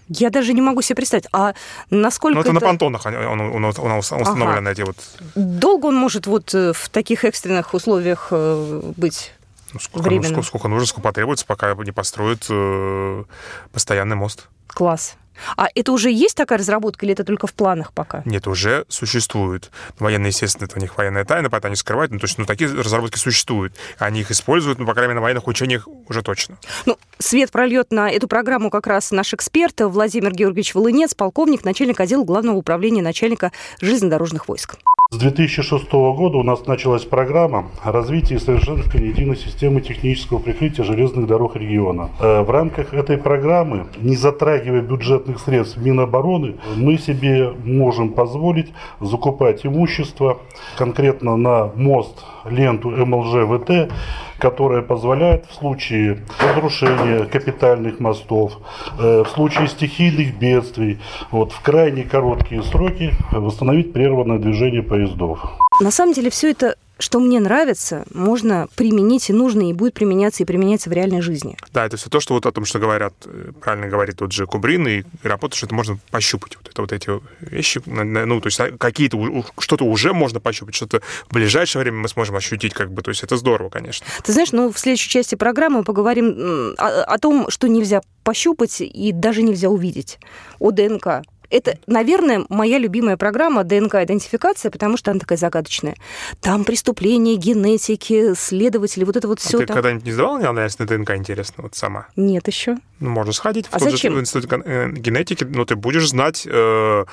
Я 0.08 0.30
даже 0.30 0.52
не 0.52 0.60
могу 0.60 0.82
себе 0.82 0.96
представить, 0.96 1.26
а 1.32 1.54
насколько... 1.90 2.36
Ну, 2.36 2.40
это, 2.40 2.50
это... 2.50 2.54
на 2.54 2.60
понтонах 2.60 3.06
он, 3.06 3.14
он, 3.14 3.40
он, 3.40 3.64
он 3.64 3.98
установлен, 3.98 4.58
ага. 4.58 4.70
эти 4.70 4.82
вот... 4.82 4.96
Долго 5.34 5.86
он 5.86 5.96
может 5.96 6.26
вот 6.26 6.54
э, 6.54 6.72
в 6.72 6.88
таких 6.90 7.24
экстренных 7.24 7.74
условиях 7.74 8.28
э, 8.30 8.92
быть 8.96 9.32
ну, 9.72 9.80
сколько, 9.80 10.10
ну, 10.10 10.22
сколько, 10.22 10.42
сколько 10.42 10.68
нужно, 10.68 10.86
сколько 10.86 11.08
потребуется, 11.08 11.44
пока 11.44 11.74
не 11.74 11.92
построят 11.92 12.46
э, 12.48 13.24
постоянный 13.72 14.16
мост. 14.16 14.48
Класс. 14.68 15.16
А 15.56 15.68
это 15.74 15.92
уже 15.92 16.10
есть 16.10 16.36
такая 16.36 16.58
разработка 16.58 17.06
или 17.06 17.12
это 17.12 17.24
только 17.24 17.46
в 17.46 17.54
планах 17.54 17.92
пока? 17.92 18.22
Нет, 18.24 18.46
уже 18.46 18.84
существует. 18.88 19.70
Военные, 19.98 20.28
естественно, 20.28 20.66
это 20.66 20.78
у 20.78 20.80
них 20.80 20.96
военная 20.96 21.24
тайна, 21.24 21.50
поэтому 21.50 21.70
они 21.70 21.76
скрывают. 21.76 22.12
Ну, 22.12 22.18
то 22.18 22.24
есть, 22.24 22.38
ну, 22.38 22.44
такие 22.44 22.70
разработки 22.70 23.18
существуют. 23.18 23.74
Они 23.98 24.20
их 24.20 24.30
используют, 24.30 24.78
ну, 24.78 24.86
по 24.86 24.94
крайней 24.94 25.08
мере, 25.08 25.20
на 25.20 25.22
военных 25.22 25.46
учениях 25.46 25.88
уже 26.08 26.22
точно. 26.22 26.58
Ну, 26.84 26.98
свет 27.18 27.50
прольет 27.50 27.92
на 27.92 28.10
эту 28.10 28.28
программу 28.28 28.70
как 28.70 28.86
раз 28.86 29.10
наш 29.10 29.34
эксперт 29.34 29.80
Владимир 29.80 30.32
Георгиевич 30.32 30.74
Волынец, 30.74 31.14
полковник, 31.14 31.64
начальник 31.64 32.00
отдела 32.00 32.24
Главного 32.24 32.56
управления 32.56 33.02
начальника 33.02 33.52
железнодорожных 33.80 34.48
войск. 34.48 34.76
С 35.08 35.18
2006 35.18 35.92
года 35.92 36.36
у 36.38 36.42
нас 36.42 36.66
началась 36.66 37.04
программа 37.04 37.66
развития 37.84 38.34
и 38.34 38.38
совершенствования 38.40 39.10
единой 39.10 39.36
системы 39.36 39.80
технического 39.80 40.40
прикрытия 40.40 40.84
железных 40.84 41.28
дорог 41.28 41.54
региона. 41.54 42.10
Э, 42.18 42.42
в 42.42 42.50
рамках 42.50 42.92
этой 42.92 43.16
программы, 43.16 43.86
не 43.98 44.16
затрагивая 44.16 44.80
бюджетных 44.80 45.38
средств 45.38 45.76
Минобороны, 45.76 46.56
мы 46.74 46.98
себе 46.98 47.52
можем 47.64 48.14
позволить 48.14 48.72
закупать 49.00 49.64
имущество 49.64 50.38
конкретно 50.76 51.36
на 51.36 51.66
мост, 51.76 52.24
ленту 52.44 52.90
МЛЖ-ВТ 52.90 53.92
которая 54.38 54.82
позволяет 54.82 55.46
в 55.46 55.54
случае 55.54 56.18
разрушения 56.40 57.24
капитальных 57.24 58.00
мостов, 58.00 58.58
э, 58.98 59.24
в 59.24 59.28
случае 59.28 59.68
стихийных 59.68 60.38
бедствий, 60.38 60.98
вот, 61.30 61.52
в 61.52 61.60
крайне 61.60 62.04
короткие 62.04 62.62
сроки 62.62 63.12
восстановить 63.32 63.92
прерванное 63.92 64.38
движение 64.38 64.82
поездов. 64.82 65.40
На 65.80 65.90
самом 65.90 66.12
деле 66.14 66.30
все 66.30 66.50
это 66.50 66.76
что 66.98 67.20
мне 67.20 67.40
нравится, 67.40 68.04
можно 68.12 68.68
применить 68.74 69.28
и 69.28 69.32
нужно, 69.32 69.68
и 69.68 69.72
будет 69.72 69.94
применяться, 69.94 70.42
и 70.42 70.46
применяться 70.46 70.88
в 70.88 70.92
реальной 70.92 71.20
жизни. 71.20 71.56
Да, 71.72 71.84
это 71.84 71.96
все 71.96 72.08
то, 72.08 72.20
что 72.20 72.34
вот 72.34 72.46
о 72.46 72.52
том, 72.52 72.64
что 72.64 72.78
говорят, 72.78 73.12
э, 73.26 73.52
правильно 73.60 73.88
говорит 73.88 74.16
тот 74.16 74.32
же 74.32 74.46
Кубрин 74.46 74.88
и 74.88 75.02
работа, 75.22 75.56
что 75.56 75.66
это 75.66 75.74
можно 75.74 75.98
пощупать. 76.10 76.56
Вот 76.56 76.68
это 76.68 76.80
вот 76.80 76.92
эти 76.92 77.10
вещи, 77.40 77.82
ну, 77.84 78.40
то 78.40 78.46
есть 78.46 78.60
а, 78.60 78.70
какие-то, 78.78 79.44
что-то 79.58 79.84
уже 79.84 80.14
можно 80.14 80.40
пощупать, 80.40 80.74
что-то 80.74 81.02
в 81.28 81.34
ближайшее 81.34 81.82
время 81.82 81.98
мы 81.98 82.08
сможем 82.08 82.36
ощутить, 82.36 82.72
как 82.72 82.90
бы, 82.90 83.02
то 83.02 83.10
есть 83.10 83.22
это 83.22 83.36
здорово, 83.36 83.68
конечно. 83.68 84.06
Ты 84.24 84.32
знаешь, 84.32 84.52
ну, 84.52 84.72
в 84.72 84.78
следующей 84.78 85.10
части 85.10 85.34
программы 85.34 85.78
мы 85.78 85.84
поговорим 85.84 86.74
о, 86.78 87.02
о 87.02 87.18
том, 87.18 87.50
что 87.50 87.68
нельзя 87.68 88.00
пощупать 88.24 88.80
и 88.80 89.12
даже 89.12 89.42
нельзя 89.42 89.68
увидеть, 89.68 90.18
о 90.58 90.70
ДНК, 90.70 91.22
это, 91.50 91.78
наверное, 91.86 92.44
моя 92.48 92.78
любимая 92.78 93.16
программа 93.16 93.64
ДНК-идентификация, 93.64 94.70
потому 94.70 94.96
что 94.96 95.10
она 95.10 95.20
такая 95.20 95.38
загадочная. 95.38 95.96
Там 96.40 96.64
преступления, 96.64 97.36
генетики, 97.36 98.34
следователи, 98.34 99.04
вот 99.04 99.16
это 99.16 99.28
вот 99.28 99.40
все. 99.40 99.58
А 99.58 99.60
ты 99.60 99.66
там... 99.66 99.74
когда-нибудь 99.74 100.04
не 100.04 100.12
сдавала 100.12 100.48
анализ 100.48 100.78
на 100.78 100.86
ДНК, 100.86 101.12
интересно, 101.16 101.64
вот 101.64 101.74
сама? 101.74 102.08
Нет 102.16 102.46
еще. 102.46 102.76
Ну, 103.00 103.10
можно 103.10 103.32
сходить 103.32 103.66
а 103.70 103.78
в 103.78 103.82
тот 103.82 103.90
зачем? 103.92 104.14
же 104.14 104.20
институт 104.20 104.50
э, 104.64 104.90
генетики, 104.92 105.44
но 105.44 105.64
ты 105.64 105.76
будешь 105.76 106.08
знать, 106.08 106.46
э, 106.46 106.50
э, 106.50 107.04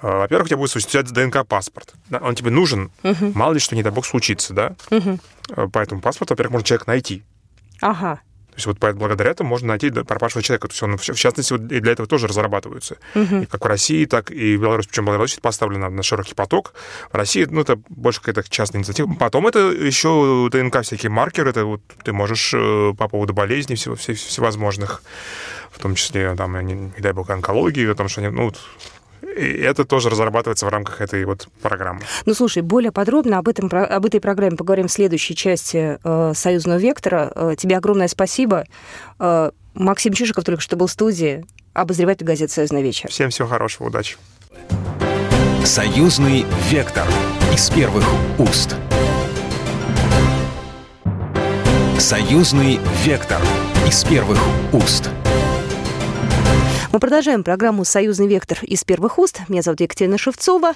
во-первых, 0.00 0.46
у 0.46 0.48
тебя 0.48 0.56
будет 0.56 0.70
существовать 0.70 1.12
ДНК-паспорт. 1.12 1.94
Он 2.10 2.34
тебе 2.34 2.50
нужен, 2.50 2.90
угу. 3.02 3.32
мало 3.34 3.52
ли 3.52 3.58
что, 3.58 3.74
не 3.76 3.82
дай 3.82 3.92
бог, 3.92 4.06
случится, 4.06 4.54
да? 4.54 4.76
Угу. 4.90 5.68
По 5.70 5.78
этому 5.78 6.00
паспорту, 6.00 6.32
во-первых, 6.34 6.52
можно 6.52 6.66
человек 6.66 6.86
найти. 6.86 7.22
Ага. 7.80 8.20
То 8.56 8.58
есть 8.58 8.66
вот 8.66 8.94
благодаря 8.94 9.32
этому 9.32 9.50
можно 9.50 9.68
найти 9.68 9.90
пропавшего 9.90 10.42
человека. 10.42 10.68
То 10.68 10.72
есть 10.72 10.82
он, 10.82 10.96
в 10.96 11.18
частности, 11.18 11.52
вот 11.52 11.70
и 11.70 11.80
для 11.80 11.92
этого 11.92 12.08
тоже 12.08 12.26
разрабатываются. 12.26 12.96
Угу. 13.14 13.42
И 13.42 13.46
как 13.46 13.62
в 13.62 13.68
России, 13.68 14.06
так 14.06 14.30
и 14.30 14.56
в 14.56 14.62
Беларуси. 14.62 14.88
Причем 14.88 15.04
Беларусь 15.04 15.38
поставлена 15.42 15.90
на 15.90 16.02
широкий 16.02 16.34
поток. 16.34 16.72
В 17.12 17.14
России, 17.14 17.46
ну, 17.50 17.60
это 17.60 17.78
больше 17.90 18.20
какая-то 18.20 18.48
частная 18.48 18.78
инициатива. 18.78 19.12
Потом 19.12 19.46
это 19.46 19.58
еще 19.58 20.48
ДНК 20.50 20.80
всякие 20.80 21.10
маркеры. 21.10 21.50
Это 21.50 21.66
вот 21.66 21.82
ты 22.02 22.14
можешь 22.14 22.54
э, 22.54 22.94
по 22.96 23.08
поводу 23.08 23.34
болезней 23.34 23.76
всего, 23.76 23.94
всевозможных, 23.94 25.02
в 25.70 25.78
том 25.78 25.94
числе, 25.94 26.34
там, 26.34 26.58
не, 26.66 26.72
не 26.72 27.00
дай 27.00 27.12
бог, 27.12 27.28
онкологии, 27.28 27.86
о 27.90 27.94
том, 27.94 28.08
что 28.08 28.22
они, 28.22 28.30
ну, 28.30 28.52
и 29.36 29.60
это 29.60 29.84
тоже 29.84 30.08
разрабатывается 30.08 30.66
в 30.66 30.68
рамках 30.68 31.00
этой 31.00 31.24
вот 31.24 31.48
программы. 31.62 32.00
Ну, 32.24 32.34
слушай, 32.34 32.62
более 32.62 32.92
подробно 32.92 33.38
об, 33.38 33.48
этом, 33.48 33.68
об 33.72 34.06
этой 34.06 34.20
программе 34.20 34.56
поговорим 34.56 34.88
в 34.88 34.92
следующей 34.92 35.34
части 35.34 35.98
э, 36.02 36.32
«Союзного 36.34 36.78
вектора». 36.78 37.32
Э, 37.34 37.54
тебе 37.56 37.76
огромное 37.76 38.08
спасибо. 38.08 38.64
Э, 39.18 39.50
Максим 39.74 40.14
Чижиков 40.14 40.44
только 40.44 40.62
что 40.62 40.76
был 40.76 40.86
в 40.86 40.90
студии, 40.90 41.44
обозреватель 41.74 42.24
газеты 42.24 42.52
«Союзный 42.52 42.82
вечер». 42.82 43.10
Всем 43.10 43.30
всего 43.30 43.46
хорошего, 43.48 43.88
удачи. 43.88 44.16
«Союзный 45.64 46.46
вектор» 46.70 47.06
из 47.52 47.68
первых 47.70 48.04
уст. 48.38 48.74
«Союзный 51.98 52.80
вектор» 53.04 53.40
из 53.86 54.04
первых 54.04 54.38
уст. 54.72 55.10
Мы 56.96 57.00
продолжаем 57.00 57.44
программу 57.44 57.84
«Союзный 57.84 58.26
вектор» 58.26 58.58
из 58.62 58.82
первых 58.82 59.18
уст. 59.18 59.42
Меня 59.48 59.60
зовут 59.60 59.82
Екатерина 59.82 60.16
Шевцова. 60.16 60.72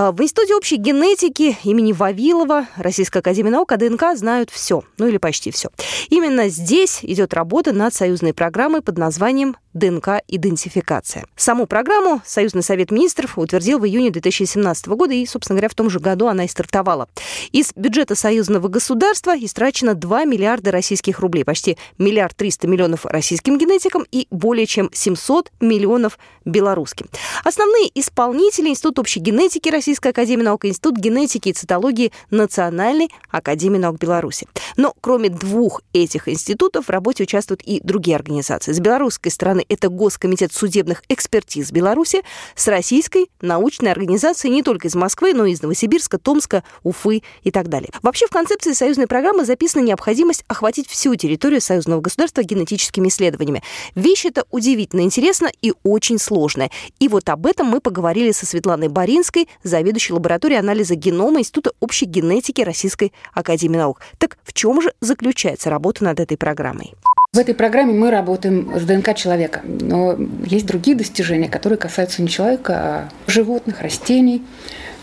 А, 0.00 0.12
в 0.12 0.22
Институте 0.22 0.54
общей 0.54 0.76
генетики 0.76 1.58
имени 1.64 1.92
Вавилова 1.92 2.68
Российской 2.76 3.18
Академии 3.18 3.50
Наук 3.50 3.72
о 3.72 3.76
ДНК 3.76 4.14
знают 4.14 4.48
все, 4.48 4.84
ну 4.96 5.08
или 5.08 5.16
почти 5.18 5.50
все. 5.50 5.70
Именно 6.08 6.50
здесь 6.50 7.00
идет 7.02 7.34
работа 7.34 7.72
над 7.72 7.92
союзной 7.92 8.32
программой 8.32 8.80
под 8.80 8.96
названием 8.96 9.56
ДНК-идентификация. 9.74 11.26
Саму 11.36 11.66
программу 11.66 12.20
Союзный 12.24 12.62
совет 12.62 12.90
министров 12.90 13.38
утвердил 13.38 13.78
в 13.78 13.86
июне 13.86 14.10
2017 14.10 14.86
года, 14.88 15.14
и, 15.14 15.24
собственно 15.26 15.56
говоря, 15.56 15.68
в 15.68 15.74
том 15.74 15.90
же 15.90 16.00
году 16.00 16.26
она 16.26 16.44
и 16.44 16.48
стартовала. 16.48 17.08
Из 17.52 17.72
бюджета 17.74 18.14
союзного 18.14 18.68
государства 18.68 19.36
истрачено 19.36 19.94
2 19.94 20.24
миллиарда 20.24 20.70
российских 20.70 21.20
рублей, 21.20 21.44
почти 21.44 21.76
миллиард 21.98 22.36
триста 22.36 22.66
миллионов 22.66 23.04
российским 23.06 23.58
генетикам 23.58 24.04
и 24.10 24.26
более 24.30 24.66
чем 24.66 24.90
700 24.92 25.52
миллионов 25.60 26.18
белорусским. 26.44 27.06
Основные 27.44 27.90
исполнители 27.94 28.68
Институт 28.68 28.98
общей 28.98 29.20
генетики 29.20 29.68
Российской 29.88 30.08
Академии 30.08 30.42
Наук, 30.42 30.66
Институт 30.66 30.98
генетики 30.98 31.48
и 31.48 31.52
цитологии 31.54 32.12
Национальной 32.30 33.08
Академии 33.30 33.78
Наук 33.78 33.96
Беларуси. 33.96 34.46
Но 34.76 34.92
кроме 35.00 35.30
двух 35.30 35.80
этих 35.94 36.28
институтов 36.28 36.88
в 36.88 36.90
работе 36.90 37.22
участвуют 37.22 37.62
и 37.62 37.80
другие 37.82 38.14
организации. 38.14 38.72
С 38.72 38.80
белорусской 38.80 39.32
стороны 39.32 39.64
это 39.66 39.88
Госкомитет 39.88 40.52
судебных 40.52 41.02
экспертиз 41.08 41.72
Беларуси, 41.72 42.20
с 42.54 42.68
российской 42.68 43.30
научной 43.40 43.90
организацией 43.90 44.52
не 44.52 44.62
только 44.62 44.88
из 44.88 44.94
Москвы, 44.94 45.32
но 45.32 45.46
и 45.46 45.52
из 45.52 45.62
Новосибирска, 45.62 46.18
Томска, 46.18 46.64
Уфы 46.82 47.22
и 47.42 47.50
так 47.50 47.68
далее. 47.68 47.88
Вообще 48.02 48.26
в 48.26 48.30
концепции 48.30 48.74
союзной 48.74 49.06
программы 49.06 49.46
записана 49.46 49.82
необходимость 49.82 50.44
охватить 50.48 50.86
всю 50.86 51.14
территорию 51.14 51.62
союзного 51.62 52.02
государства 52.02 52.42
генетическими 52.42 53.08
исследованиями. 53.08 53.62
Вещь 53.94 54.26
эта 54.26 54.44
удивительно 54.50 55.00
интересна 55.00 55.50
и 55.62 55.72
очень 55.82 56.18
сложная. 56.18 56.70
И 56.98 57.08
вот 57.08 57.26
об 57.30 57.46
этом 57.46 57.68
мы 57.68 57.80
поговорили 57.80 58.32
со 58.32 58.44
Светланой 58.44 58.88
Боринской, 58.88 59.48
заведующей 59.68 60.14
лабораторией 60.14 60.60
анализа 60.60 60.94
генома 60.94 61.40
Института 61.40 61.72
общей 61.80 62.06
генетики 62.06 62.62
Российской 62.62 63.12
Академии 63.32 63.76
Наук. 63.76 64.00
Так 64.18 64.38
в 64.44 64.52
чем 64.52 64.80
же 64.82 64.92
заключается 65.00 65.70
работа 65.70 66.04
над 66.04 66.20
этой 66.20 66.36
программой? 66.36 66.94
В 67.32 67.38
этой 67.38 67.54
программе 67.54 67.92
мы 67.92 68.10
работаем 68.10 68.72
с 68.74 68.84
ДНК 68.84 69.14
человека, 69.14 69.60
но 69.62 70.16
есть 70.46 70.64
другие 70.64 70.96
достижения, 70.96 71.48
которые 71.48 71.78
касаются 71.78 72.22
не 72.22 72.28
человека, 72.28 72.74
а 72.74 73.08
животных, 73.26 73.82
растений, 73.82 74.42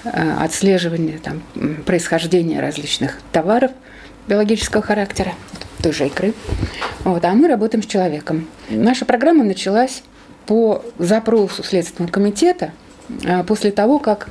э, 0.03 0.10
отслеживания 0.39 1.19
там, 1.19 1.43
происхождения 1.86 2.60
различных 2.60 3.19
товаров 3.31 3.72
биологического 4.27 4.81
характера, 4.81 5.34
той 5.84 5.91
же 5.91 6.07
икры. 6.07 6.34
Вот, 7.03 7.24
а 7.24 7.34
мы 7.34 7.48
работаем 7.48 7.84
с 7.84 7.86
человеком. 7.86 8.48
Наша 8.69 9.05
программа 9.05 9.43
началась 9.43 10.01
по 10.48 10.84
запросу 10.98 11.63
Следственного 11.63 12.12
комитета 12.12 12.72
э, 13.24 13.43
после 13.43 13.72
того, 13.72 14.00
как 14.00 14.29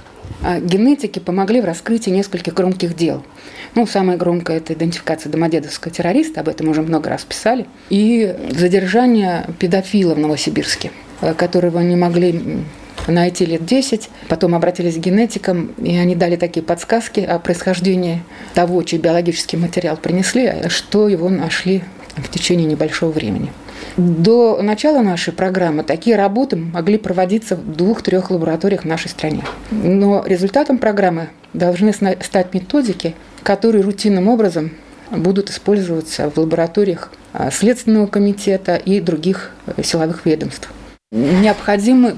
генетики 0.61 1.19
помогли 1.19 1.61
в 1.61 1.64
раскрытии 1.64 2.11
нескольких 2.11 2.54
громких 2.54 2.97
дел– 2.97 3.25
ну, 3.75 3.87
самое 3.87 4.16
громкое– 4.16 4.57
это 4.59 4.75
идентификация 4.75 5.31
домодедовского 5.31 5.93
террориста, 5.93 6.40
об 6.40 6.49
этом 6.49 6.69
уже 6.69 6.83
много 6.83 7.11
раз 7.11 7.25
писали. 7.25 7.66
И 7.90 8.37
задержание 8.50 9.47
педофила 9.59 10.14
в 10.14 10.19
Новосибирске, 10.19 10.93
э, 11.21 11.35
которого 11.35 11.81
не 11.81 11.97
могли 11.97 12.62
найти 13.09 13.45
лет 13.45 13.66
10. 13.66 14.11
Потом 14.28 14.54
обратились 14.54 14.95
к 14.95 14.99
генетикам, 14.99 15.73
и 15.78 15.97
они 15.97 16.14
дали 16.14 16.37
такие 16.37 16.62
подсказки 16.62 17.21
о 17.21 17.40
происхождении 17.40 18.23
того, 18.54 18.81
чей 18.85 19.00
биологический 19.00 19.57
материал 19.57 19.97
принесли, 19.97 20.47
а 20.47 20.71
что 20.71 21.09
его 21.09 21.28
нашли 21.28 21.83
в 22.16 22.31
течение 22.31 22.66
небольшого 22.66 23.11
времени. 23.11 23.50
До 23.97 24.61
начала 24.62 25.02
нашей 25.02 25.33
программы 25.33 25.85
такие 25.85 26.16
работы 26.16 26.57
могли 26.57 26.99
проводиться 26.99 27.57
в 27.57 27.76
двух-трех 27.76 28.31
лабораториях 28.31 28.83
в 28.83 28.87
нашей 28.87 29.09
стране. 29.09 29.45
Но 29.71 30.25
результатом 30.26 30.78
программы 30.78 31.28
должны 31.52 31.93
стать 31.93 32.54
методики, 32.54 33.14
которые 33.43 33.85
рутинным 33.85 34.28
образом 34.28 34.73
будут 35.11 35.50
использоваться 35.50 36.31
в 36.31 36.38
лабораториях 36.38 37.12
а, 37.33 37.50
Следственного 37.50 38.07
комитета 38.07 38.76
и 38.76 39.00
других 39.00 39.52
э, 39.66 39.83
силовых 39.83 40.26
ведомств. 40.26 40.71
Необходимы 41.12 42.14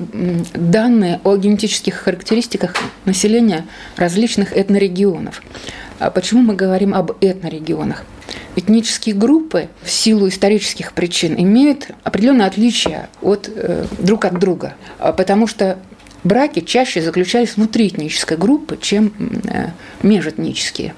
данные 0.54 1.20
о 1.24 1.36
генетических 1.36 1.96
характеристиках 1.96 2.74
населения 3.04 3.66
различных 3.96 4.56
этнорегионов. 4.56 5.42
А 5.98 6.10
почему 6.10 6.40
мы 6.40 6.54
говорим 6.54 6.94
об 6.94 7.12
этнорегионах? 7.20 8.04
Этнические 8.56 9.14
группы 9.14 9.68
в 9.82 9.90
силу 9.90 10.28
исторических 10.28 10.94
причин 10.94 11.34
имеют 11.38 11.90
определенные 12.04 12.48
отличия 12.48 13.10
от, 13.20 13.50
э, 13.54 13.84
друг 13.98 14.24
от 14.24 14.38
друга, 14.38 14.74
а 14.98 15.12
потому 15.12 15.46
что 15.46 15.78
браки 16.24 16.60
чаще 16.60 17.02
заключались 17.02 17.56
внутри 17.56 17.88
этнической 17.88 18.36
группы, 18.36 18.78
чем 18.80 19.12
э, 19.44 19.68
межэтнические. 20.02 20.94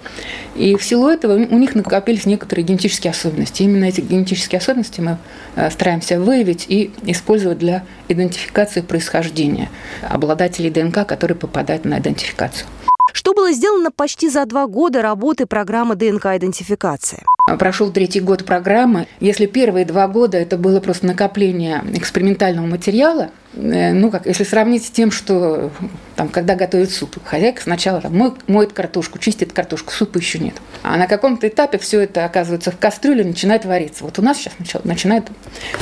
И 0.55 0.77
в 0.77 0.85
силу 0.85 1.09
этого 1.09 1.35
у 1.35 1.59
них 1.59 1.75
накопились 1.75 2.27
некоторые 2.27 2.65
генетические 2.65 3.11
особенности. 3.11 3.63
Именно 3.63 3.87
эти 3.87 4.01
генетические 4.01 4.59
особенности 4.59 5.01
мы 5.01 5.19
э, 5.57 5.71
стараемся 5.71 6.21
выявить 6.21 6.67
и 6.69 6.93
использовать 7.03 7.59
для 7.59 7.85
идентификации 8.09 8.81
происхождения 8.81 9.69
обладателей 10.09 10.71
ДНК, 10.71 11.07
которые 11.07 11.37
попадают 11.37 11.85
на 11.85 11.99
идентификацию. 11.99 12.69
Что 13.13 13.35
было 13.35 13.53
сделано 13.53 13.91
почти 13.91 14.29
за 14.29 14.45
два 14.47 14.67
года 14.67 15.03
работы 15.03 15.47
программы 15.47 15.97
ДНК-идентификации? 15.97 17.25
Прошел 17.57 17.91
третий 17.91 18.21
год 18.21 18.45
программы. 18.45 19.07
Если 19.21 19.47
первые 19.47 19.85
два 19.85 20.09
года 20.09 20.37
это 20.37 20.59
было 20.59 20.81
просто 20.81 21.07
накопление 21.07 21.83
экспериментального 21.95 22.67
материала, 22.67 23.31
э, 23.55 23.93
ну, 23.93 24.11
как 24.11 24.27
если 24.27 24.45
сравнить 24.45 24.85
с 24.85 24.91
тем, 24.91 25.11
что 25.11 25.71
там, 26.17 26.29
когда 26.29 26.57
готовят 26.57 26.91
суп, 26.91 27.17
хозяйка 27.25 27.63
сначала 27.63 28.01
там, 28.01 28.17
моет, 28.17 28.49
моет 28.49 28.73
картошку, 28.73 29.19
чистит 29.19 29.53
картошку, 29.53 29.93
супа 29.93 30.19
еще 30.19 30.39
нет. 30.39 30.55
А 30.83 30.97
на 30.97 31.07
каком-то 31.07 31.49
этапе 31.49 31.79
все 31.79 32.01
это 32.01 32.25
оказывается 32.25 32.71
в 32.71 32.79
кастрюле, 32.79 33.25
начинает 33.25 33.65
вариться. 33.65 34.05
Вот 34.05 34.19
у 34.19 34.23
нас 34.23 34.39
сейчас 34.39 34.85
начинает, 34.85 35.25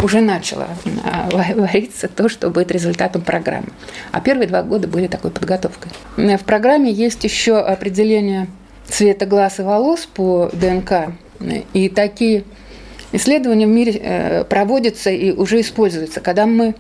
уже 0.03 0.21
начало 0.21 0.69
а, 1.05 1.29
вариться 1.55 2.09
то, 2.09 2.29
что 2.29 2.51
будет 2.51 2.71
результатом 2.71 3.23
программы. 3.23 3.69
А 4.13 4.21
первые 4.21 4.47
два 4.47 4.63
года 4.63 4.87
были 4.89 5.07
такой 5.07 5.31
подготовкой. 5.31 5.91
В 6.17 6.45
программе 6.45 6.93
есть 6.93 7.25
еще 7.25 7.59
определение 7.59 8.47
цвета 8.89 9.27
глаз 9.27 9.59
и 9.59 9.63
волос 9.63 10.07
по 10.07 10.51
ДНК 10.53 11.13
и 11.73 11.89
такие 11.89 12.45
исследования 13.13 13.67
в 13.67 13.71
мире 13.71 14.01
э, 14.03 14.45
проводятся 14.45 15.11
и 15.11 15.33
уже 15.33 15.61
используются. 15.61 16.21
Когда 16.21 16.47
мы 16.47 16.75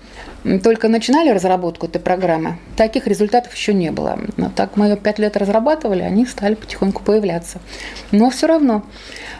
только 0.63 0.89
начинали 0.89 1.31
разработку 1.31 1.87
этой 1.87 2.01
программы, 2.01 2.59
таких 2.77 3.07
результатов 3.07 3.55
еще 3.55 3.75
не 3.75 3.91
было. 3.91 4.19
Но 4.37 4.51
так 4.55 4.77
мы 4.77 4.87
ее 4.87 4.97
пять 4.97 5.19
лет 5.19 5.37
разрабатывали, 5.37 6.03
они 6.03 6.27
стали 6.27 6.55
потихоньку 6.55 7.03
появляться. 7.03 7.61
Но 8.13 8.31
все 8.31 8.47
равно 8.47 8.85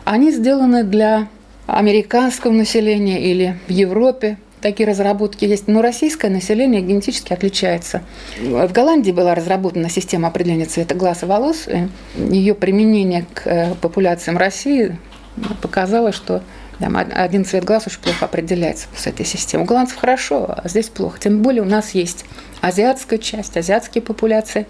они 0.05 0.33
сделаны 0.33 0.85
для 0.85 1.29
американского 1.67 2.53
населения 2.53 3.21
или 3.21 3.59
в 3.67 3.71
Европе, 3.71 4.39
такие 4.67 4.89
разработки 4.89 5.45
есть. 5.45 5.69
Но 5.69 5.81
российское 5.81 6.29
население 6.29 6.83
генетически 6.83 7.33
отличается. 7.33 8.03
В 8.41 8.73
Голландии 8.73 9.13
была 9.13 9.35
разработана 9.35 9.89
система 9.89 10.29
определения 10.29 10.65
цвета 10.65 10.97
глаз 10.97 11.23
и 11.23 11.27
волос. 11.27 11.69
Ее 12.17 12.55
применение 12.55 13.27
к 13.33 13.47
э, 13.47 13.75
популяциям 13.81 14.37
России 14.37 14.99
показало, 15.63 16.11
что 16.11 16.43
там, 16.81 16.97
один 16.97 17.45
цвет 17.45 17.65
глаз 17.65 17.87
очень 17.87 18.01
плохо 18.01 18.25
определяется 18.25 18.89
с 18.97 19.07
этой 19.07 19.25
системой. 19.25 19.63
У 19.65 19.67
голландцев 19.67 19.99
хорошо, 19.99 20.47
а 20.49 20.69
здесь 20.69 20.89
плохо. 20.89 21.21
Тем 21.21 21.43
более 21.43 21.63
у 21.63 21.67
нас 21.67 21.95
есть 21.95 22.25
азиатская 22.61 23.19
часть, 23.19 23.57
азиатские 23.57 24.03
популяции, 24.03 24.67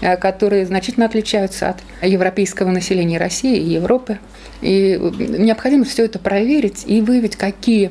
э, 0.00 0.16
которые 0.16 0.66
значительно 0.66 1.06
отличаются 1.06 1.70
от 1.70 1.78
европейского 2.02 2.70
населения 2.70 3.18
России 3.18 3.56
и 3.56 3.70
Европы. 3.70 4.18
И 4.60 4.98
необходимо 5.18 5.84
все 5.84 6.04
это 6.04 6.18
проверить 6.18 6.84
и 6.86 7.00
выявить, 7.00 7.36
какие 7.36 7.90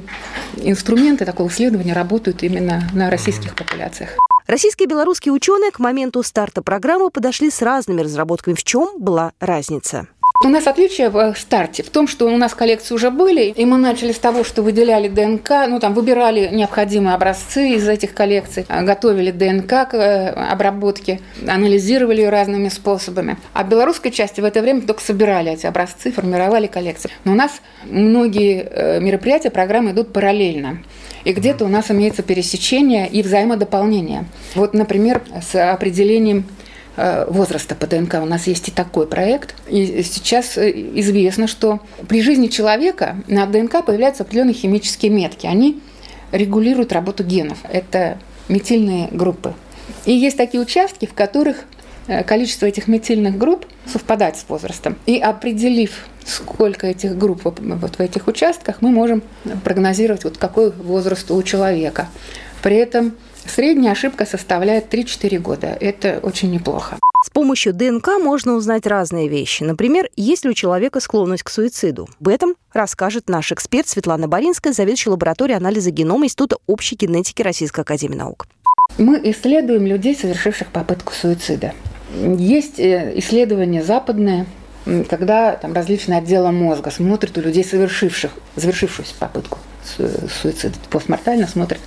инструменты 0.57 1.25
такого 1.25 1.47
исследования 1.49 1.93
работают 1.93 2.43
именно 2.43 2.87
на 2.93 3.09
российских 3.09 3.55
популяциях. 3.55 4.17
Российские 4.49 4.87
и 4.87 4.89
белорусские 4.89 5.31
ученые 5.31 5.71
к 5.71 5.79
моменту 5.79 6.23
старта 6.23 6.63
программы 6.63 7.11
подошли 7.11 7.51
с 7.51 7.61
разными 7.61 8.01
разработками. 8.01 8.55
В 8.55 8.63
чем 8.63 8.99
была 8.99 9.33
разница? 9.39 10.07
У 10.41 10.47
нас 10.47 10.67
отличие 10.67 11.09
в 11.09 11.35
старте 11.35 11.83
в 11.83 11.89
том, 11.89 12.07
что 12.07 12.25
у 12.25 12.37
нас 12.37 12.53
коллекции 12.53 12.95
уже 12.95 13.11
были, 13.11 13.47
и 13.47 13.65
мы 13.65 13.75
начали 13.75 14.13
с 14.13 14.19
того, 14.19 14.45
что 14.45 14.63
выделяли 14.63 15.09
ДНК, 15.09 15.67
ну 15.67 15.81
там 15.81 15.93
выбирали 15.93 16.47
необходимые 16.53 17.13
образцы 17.13 17.71
из 17.71 17.85
этих 17.89 18.13
коллекций, 18.13 18.65
готовили 18.69 19.31
ДНК 19.31 19.67
к 19.67 19.95
э, 19.95 20.29
обработке, 20.29 21.19
анализировали 21.45 22.21
ее 22.21 22.29
разными 22.29 22.69
способами. 22.69 23.35
А 23.51 23.65
белорусской 23.65 24.11
части 24.11 24.39
в 24.39 24.45
это 24.45 24.61
время 24.61 24.83
только 24.83 25.03
собирали 25.03 25.51
эти 25.51 25.65
образцы, 25.65 26.09
формировали 26.13 26.67
коллекции. 26.67 27.11
Но 27.25 27.33
у 27.33 27.35
нас 27.35 27.59
многие 27.83 28.61
э, 28.63 29.01
мероприятия, 29.01 29.49
программы 29.49 29.91
идут 29.91 30.13
параллельно. 30.13 30.81
И 31.25 31.33
где-то 31.33 31.65
у 31.65 31.67
нас 31.67 31.91
имеется 31.91 32.23
пересечение 32.23 33.09
и 33.09 33.21
взаимодополнение. 33.23 34.23
Вот, 34.55 34.73
например, 34.73 35.21
с 35.41 35.73
определением 35.73 36.45
Э, 36.45 36.68
возраста 37.29 37.75
по 37.75 37.87
ДНК. 37.87 38.15
У 38.15 38.25
нас 38.25 38.47
есть 38.47 38.67
и 38.67 38.71
такой 38.71 39.07
проект. 39.07 39.55
И 39.67 40.03
сейчас 40.03 40.57
э, 40.57 40.71
известно, 40.95 41.47
что 41.47 41.79
при 42.07 42.21
жизни 42.21 42.47
человека 42.47 43.17
на 43.27 43.45
ДНК 43.45 43.85
появляются 43.85 44.23
определенные 44.23 44.53
химические 44.53 45.11
метки. 45.11 45.45
Они 45.45 45.81
регулируют 46.31 46.91
работу 46.91 47.23
генов. 47.23 47.59
Это 47.69 48.17
метильные 48.49 49.07
группы. 49.11 49.53
И 50.05 50.13
есть 50.13 50.37
такие 50.37 50.61
участки, 50.61 51.05
в 51.05 51.13
которых 51.13 51.57
э, 52.07 52.23
количество 52.23 52.65
этих 52.65 52.87
метильных 52.87 53.37
групп 53.37 53.65
совпадает 53.85 54.35
с 54.35 54.45
возрастом. 54.49 54.97
И 55.05 55.19
определив, 55.19 56.05
сколько 56.25 56.87
этих 56.87 57.17
групп 57.17 57.41
вот 57.43 57.59
в 57.95 57.99
этих 57.99 58.27
участках, 58.27 58.81
мы 58.81 58.89
можем 58.89 59.23
прогнозировать, 59.63 60.23
вот 60.23 60.37
какой 60.37 60.71
возраст 60.71 61.31
у 61.31 61.41
человека. 61.43 62.07
При 62.61 62.75
этом 62.75 63.13
Средняя 63.49 63.93
ошибка 63.93 64.25
составляет 64.25 64.93
3-4 64.93 65.39
года. 65.39 65.77
Это 65.79 66.19
очень 66.21 66.51
неплохо. 66.51 66.97
С 67.25 67.29
помощью 67.31 67.73
ДНК 67.73 68.19
можно 68.21 68.53
узнать 68.53 68.85
разные 68.85 69.27
вещи. 69.27 69.63
Например, 69.63 70.07
есть 70.15 70.45
ли 70.45 70.51
у 70.51 70.53
человека 70.53 70.99
склонность 70.99 71.43
к 71.43 71.49
суициду. 71.49 72.07
Об 72.21 72.27
этом 72.27 72.55
расскажет 72.73 73.27
наш 73.27 73.51
эксперт 73.51 73.87
Светлана 73.87 74.27
Боринская, 74.27 74.71
заведующая 74.71 75.11
лабораторией 75.11 75.57
анализа 75.57 75.91
генома 75.91 76.25
Института 76.25 76.57
общей 76.67 76.95
генетики 76.95 77.41
Российской 77.41 77.81
Академии 77.81 78.15
Наук. 78.15 78.47
Мы 78.97 79.19
исследуем 79.23 79.87
людей, 79.87 80.15
совершивших 80.15 80.67
попытку 80.67 81.13
суицида. 81.13 81.73
Есть 82.13 82.79
э, 82.79 83.13
исследования 83.15 83.83
западные, 83.83 84.45
когда 85.09 85.55
там 85.55 85.73
различные 85.73 86.19
отделы 86.19 86.51
мозга 86.51 86.91
смотрят 86.91 87.37
у 87.37 87.41
людей, 87.41 87.63
совершивших, 87.63 88.31
завершившуюся 88.55 89.13
попытку 89.19 89.57
суицида, 90.41 90.75
постмортально 90.89 91.47
смотрят 91.47 91.79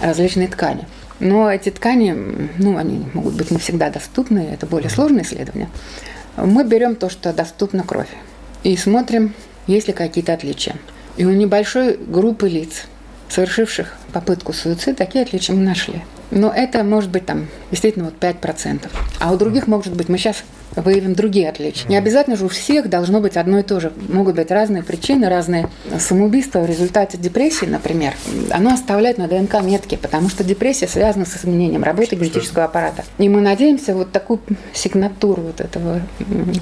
различные 0.00 0.48
ткани. 0.48 0.86
Но 1.20 1.50
эти 1.50 1.70
ткани, 1.70 2.16
ну, 2.58 2.78
они 2.78 3.06
могут 3.12 3.34
быть 3.34 3.50
не 3.50 3.58
всегда 3.58 3.90
доступны, 3.90 4.48
это 4.52 4.66
более 4.66 4.90
сложное 4.90 5.22
исследование. 5.22 5.68
Мы 6.36 6.64
берем 6.64 6.96
то, 6.96 7.10
что 7.10 7.32
доступно 7.32 7.82
кровь, 7.82 8.08
и 8.62 8.76
смотрим, 8.76 9.34
есть 9.66 9.88
ли 9.88 9.92
какие-то 9.92 10.32
отличия. 10.32 10.76
И 11.16 11.24
у 11.26 11.30
небольшой 11.30 11.96
группы 11.96 12.48
лиц, 12.48 12.86
совершивших 13.28 13.96
попытку 14.12 14.52
суицида, 14.52 14.96
такие 14.96 15.22
отличия 15.22 15.54
мы 15.54 15.62
нашли. 15.62 16.02
Но 16.30 16.50
это 16.50 16.84
может 16.84 17.10
быть 17.10 17.26
там 17.26 17.48
действительно 17.70 18.06
вот 18.06 18.14
5%. 18.18 18.88
А 19.18 19.32
у 19.32 19.36
других 19.36 19.66
может 19.66 19.94
быть, 19.94 20.08
мы 20.08 20.16
сейчас 20.16 20.44
выявим 20.76 21.14
другие 21.14 21.48
отличия. 21.48 21.88
Не 21.88 21.96
обязательно 21.96 22.36
же 22.36 22.44
у 22.44 22.48
всех 22.48 22.88
должно 22.88 23.20
быть 23.20 23.36
одно 23.36 23.58
и 23.58 23.62
то 23.62 23.80
же. 23.80 23.92
Могут 24.08 24.36
быть 24.36 24.50
разные 24.50 24.82
причины, 24.82 25.28
разные 25.28 25.68
самоубийства 25.98 26.60
в 26.60 26.66
результате 26.66 27.18
депрессии, 27.18 27.66
например. 27.66 28.14
Оно 28.50 28.72
оставляет 28.72 29.18
на 29.18 29.28
ДНК 29.28 29.62
метки, 29.62 29.96
потому 29.96 30.28
что 30.28 30.44
депрессия 30.44 30.88
связана 30.88 31.24
с 31.24 31.36
изменением 31.36 31.82
работы 31.82 32.16
генетического 32.16 32.64
аппарата. 32.64 33.04
И 33.18 33.28
мы 33.28 33.40
надеемся 33.40 33.94
вот 33.94 34.12
такую 34.12 34.40
сигнатуру 34.72 35.42
вот 35.42 35.60
этого 35.60 36.00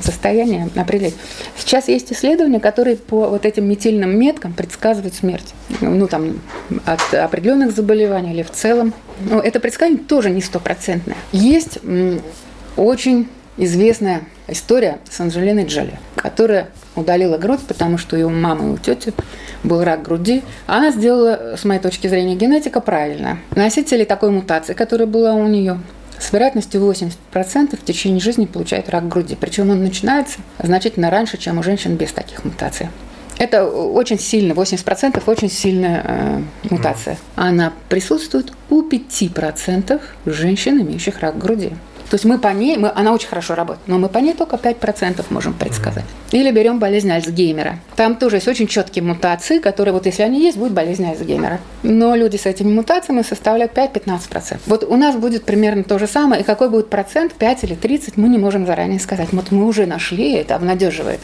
состояния 0.03 0.69
определить. 0.75 1.15
Сейчас 1.57 1.89
есть 1.89 2.13
исследования, 2.13 2.61
которые 2.61 2.97
по 2.97 3.29
вот 3.29 3.45
этим 3.45 3.69
метильным 3.69 4.19
меткам 4.19 4.53
предсказывают 4.53 5.15
смерть. 5.15 5.55
Ну, 5.81 6.07
там, 6.09 6.41
от 6.85 7.15
определенных 7.15 7.75
заболеваний 7.75 8.33
или 8.33 8.43
в 8.43 8.51
целом. 8.51 8.95
Но 9.21 9.41
это 9.41 9.61
предсказание 9.61 9.99
тоже 9.99 10.31
не 10.31 10.41
стопроцентное. 10.41 11.17
Есть 11.33 11.79
очень 12.77 13.29
известная 13.59 14.23
история 14.47 14.99
с 15.11 15.21
Анжелиной 15.21 15.67
Джоли, 15.67 15.99
которая 16.17 16.69
удалила 16.97 17.37
грудь, 17.37 17.61
потому 17.67 17.99
что 17.99 18.17
у 18.25 18.31
мамы 18.31 18.71
и 18.71 18.73
у 18.73 18.79
тети 18.79 19.13
был 19.63 19.85
рак 19.85 20.03
груди. 20.03 20.43
Она 20.67 20.91
сделала, 20.91 21.57
с 21.57 21.65
моей 21.65 21.81
точки 21.81 22.07
зрения, 22.07 22.37
генетика 22.37 22.81
правильно. 22.81 23.39
Носители 23.55 24.05
такой 24.05 24.31
мутации, 24.31 24.73
которая 24.73 25.07
была 25.07 25.35
у 25.35 25.47
нее, 25.47 25.79
с 26.19 26.33
вероятностью 26.33 26.81
80% 26.81 27.77
в 27.77 27.85
течение 27.85 28.21
жизни 28.21 28.47
получают 28.47 28.89
рак 28.89 29.07
груди. 29.09 29.37
Причем 29.39 29.71
он 29.71 29.83
начинается 29.83 30.39
значительно 30.63 31.11
раньше, 31.11 31.39
чем 31.39 31.59
у 31.59 31.63
женщин 31.63 31.97
без 31.97 32.13
таких 32.13 32.45
мутаций. 32.45 32.89
Это 33.39 33.67
очень 33.67 34.19
сильно, 34.19 34.53
80% 34.53 35.23
очень 35.27 35.49
сильная 35.49 36.03
э, 36.05 36.43
мутация. 36.71 37.19
Она 37.37 37.73
присутствует 37.89 38.53
у 38.69 38.83
5% 38.83 40.01
женщин, 40.27 40.83
имеющих 40.83 41.21
рак 41.21 41.39
груди. 41.39 41.71
То 42.11 42.15
есть 42.15 42.25
мы 42.25 42.39
по 42.39 42.49
ней, 42.49 42.77
мы, 42.77 42.91
она 42.95 43.13
очень 43.13 43.29
хорошо 43.29 43.55
работает, 43.55 43.87
но 43.87 43.99
мы 43.99 44.09
по 44.09 44.19
ней 44.19 44.35
только 44.35 44.57
5% 44.57 45.25
можем 45.31 45.53
предсказать. 45.53 46.05
Или 46.33 46.51
берем 46.51 46.79
болезнь 46.79 47.11
Альцгеймера. 47.11 47.81
Там 47.97 48.17
тоже 48.17 48.37
есть 48.37 48.49
очень 48.49 48.67
четкие 48.67 49.05
мутации, 49.05 49.59
которые 49.59 49.93
вот 49.93 50.07
если 50.07 50.23
они 50.23 50.41
есть, 50.43 50.57
будет 50.57 50.73
болезнь 50.73 51.07
Альцгеймера. 51.07 51.61
Но 51.83 52.15
люди 52.15 52.37
с 52.37 52.47
этими 52.47 52.73
мутациями 52.73 53.23
составляют 53.23 53.73
5-15%. 53.73 54.61
Вот 54.67 54.85
у 54.85 54.97
нас 54.97 55.17
будет 55.17 55.45
примерно 55.45 55.85
то 55.85 55.99
же 55.99 56.07
самое, 56.07 56.43
и 56.43 56.45
какой 56.45 56.71
будет 56.71 56.89
процент, 56.89 57.35
5 57.35 57.65
или 57.65 57.75
30, 57.75 58.17
мы 58.17 58.29
не 58.29 58.39
можем 58.39 58.67
заранее 58.67 59.01
сказать. 59.01 59.29
Вот 59.33 59.51
мы 59.51 59.67
уже 59.67 59.87
нашли, 59.87 60.33
это 60.33 60.57
обнадеживает. 60.57 61.21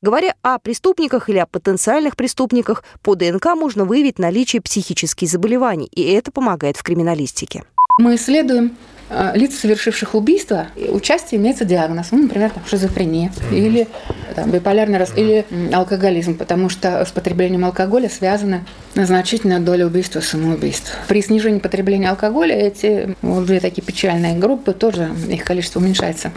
Говоря 0.00 0.34
о 0.42 0.60
преступниках 0.60 1.28
или 1.28 1.38
о 1.38 1.46
потенциальных 1.46 2.14
преступниках, 2.14 2.84
по 3.02 3.16
ДНК 3.16 3.46
можно 3.56 3.84
выявить 3.84 4.20
наличие 4.20 4.62
психических 4.62 5.28
заболеваний, 5.28 5.88
и 5.90 6.02
это 6.12 6.30
помогает 6.30 6.76
в 6.76 6.84
криминалистике. 6.84 7.64
Мы 7.98 8.14
исследуем 8.14 8.76
э, 9.10 9.32
лиц, 9.34 9.58
совершивших 9.58 10.14
убийство, 10.14 10.68
участие 10.76 11.40
имеется 11.40 11.64
диагноз, 11.64 12.12
ну, 12.12 12.22
например, 12.22 12.50
там, 12.50 12.64
шизофрения 12.64 13.32
или 13.50 13.88
там, 14.36 14.52
биполярный 14.52 14.98
раз, 14.98 15.12
или 15.16 15.44
алкоголизм, 15.72 16.36
потому 16.36 16.68
что 16.68 17.04
с 17.04 17.10
потреблением 17.10 17.64
алкоголя 17.64 18.08
связана 18.08 18.64
значительная 18.94 19.58
доля 19.58 19.84
убийства 19.84 20.20
и 20.20 20.22
самоубийств. 20.22 20.96
При 21.08 21.20
снижении 21.22 21.58
потребления 21.58 22.08
алкоголя 22.08 22.54
эти 22.54 23.16
вот 23.20 23.46
две 23.46 23.58
такие 23.58 23.82
печальные 23.82 24.38
группы 24.38 24.72
тоже 24.72 25.10
их 25.28 25.42
количество 25.42 25.80
уменьшается. 25.80 26.30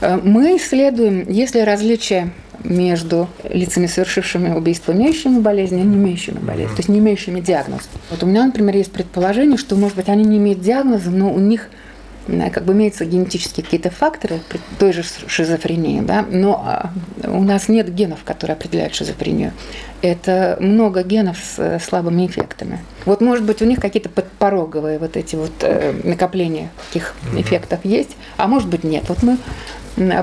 Э, 0.00 0.18
мы 0.22 0.56
исследуем, 0.56 1.28
есть 1.28 1.54
ли 1.54 1.62
различия 1.62 2.30
между 2.64 3.28
лицами, 3.48 3.86
совершившими 3.86 4.52
убийство, 4.52 4.92
имеющими 4.92 5.38
болезнь 5.38 5.78
и 5.78 5.82
не 5.82 5.96
имеющими 5.96 6.38
болезнь, 6.38 6.72
то 6.72 6.78
есть 6.78 6.88
не 6.88 6.98
имеющими 6.98 7.40
диагноз. 7.40 7.88
Вот 8.10 8.22
у 8.22 8.26
меня, 8.26 8.44
например, 8.44 8.76
есть 8.76 8.92
предположение, 8.92 9.56
что, 9.56 9.76
может 9.76 9.96
быть, 9.96 10.08
они 10.08 10.24
не 10.24 10.38
имеют 10.38 10.60
диагноза, 10.60 11.10
но 11.10 11.32
у 11.32 11.38
них 11.38 11.68
как 12.52 12.64
бы 12.64 12.74
имеются 12.74 13.04
генетические 13.04 13.64
какие-то 13.64 13.90
факторы 13.90 14.40
при 14.48 14.60
той 14.78 14.92
же 14.92 15.02
шизофрении, 15.26 16.00
да, 16.00 16.24
но 16.28 16.62
а, 16.64 16.90
у 17.26 17.42
нас 17.42 17.68
нет 17.68 17.92
генов, 17.92 18.22
которые 18.24 18.54
определяют 18.54 18.94
шизофрению. 18.94 19.52
Это 20.02 20.56
много 20.60 21.02
генов 21.02 21.38
с 21.38 21.58
э, 21.58 21.80
слабыми 21.80 22.26
эффектами. 22.26 22.80
Вот, 23.04 23.20
может 23.20 23.44
быть, 23.44 23.62
у 23.62 23.64
них 23.64 23.80
какие-то 23.80 24.08
подпороговые 24.08 24.98
вот 24.98 25.16
эти 25.16 25.36
вот 25.36 25.52
э, 25.62 25.92
накопления 26.04 26.70
таких 26.88 27.14
эффектов 27.34 27.80
есть, 27.84 28.16
а 28.36 28.46
может 28.46 28.68
быть, 28.68 28.84
нет. 28.84 29.04
Вот 29.08 29.22
мы 29.22 29.38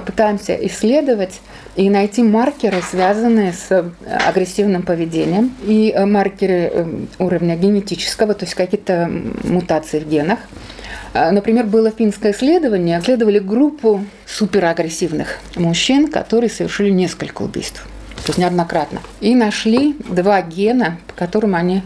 пытаемся 0.06 0.56
исследовать 0.68 1.42
и 1.76 1.90
найти 1.90 2.24
маркеры, 2.24 2.82
связанные 2.82 3.52
с 3.52 3.72
э, 3.72 3.90
агрессивным 4.06 4.84
поведением, 4.84 5.54
и 5.66 5.94
маркеры 5.98 7.08
уровня 7.20 7.56
генетического, 7.58 8.36
то 8.36 8.46
есть 8.46 8.56
какие-то 8.56 9.12
мутации 9.44 10.00
в 10.00 10.08
генах. 10.08 10.40
А, 11.18 11.32
например, 11.32 11.66
было 11.66 11.92
финское 11.92 12.34
исследование, 12.34 13.00
исследовали 13.00 13.40
группу 13.40 14.06
суперагрессивных 14.28 15.40
мужчин, 15.56 16.12
которые 16.12 16.50
совершили 16.50 16.90
несколько 16.90 17.42
убийств, 17.42 17.88
то 18.18 18.28
есть 18.28 18.38
неоднократно. 18.38 19.00
И 19.22 19.34
нашли 19.34 19.94
два 20.10 20.42
гена, 20.42 20.98
по 21.08 21.14
которым 21.14 21.56
они 21.56 21.84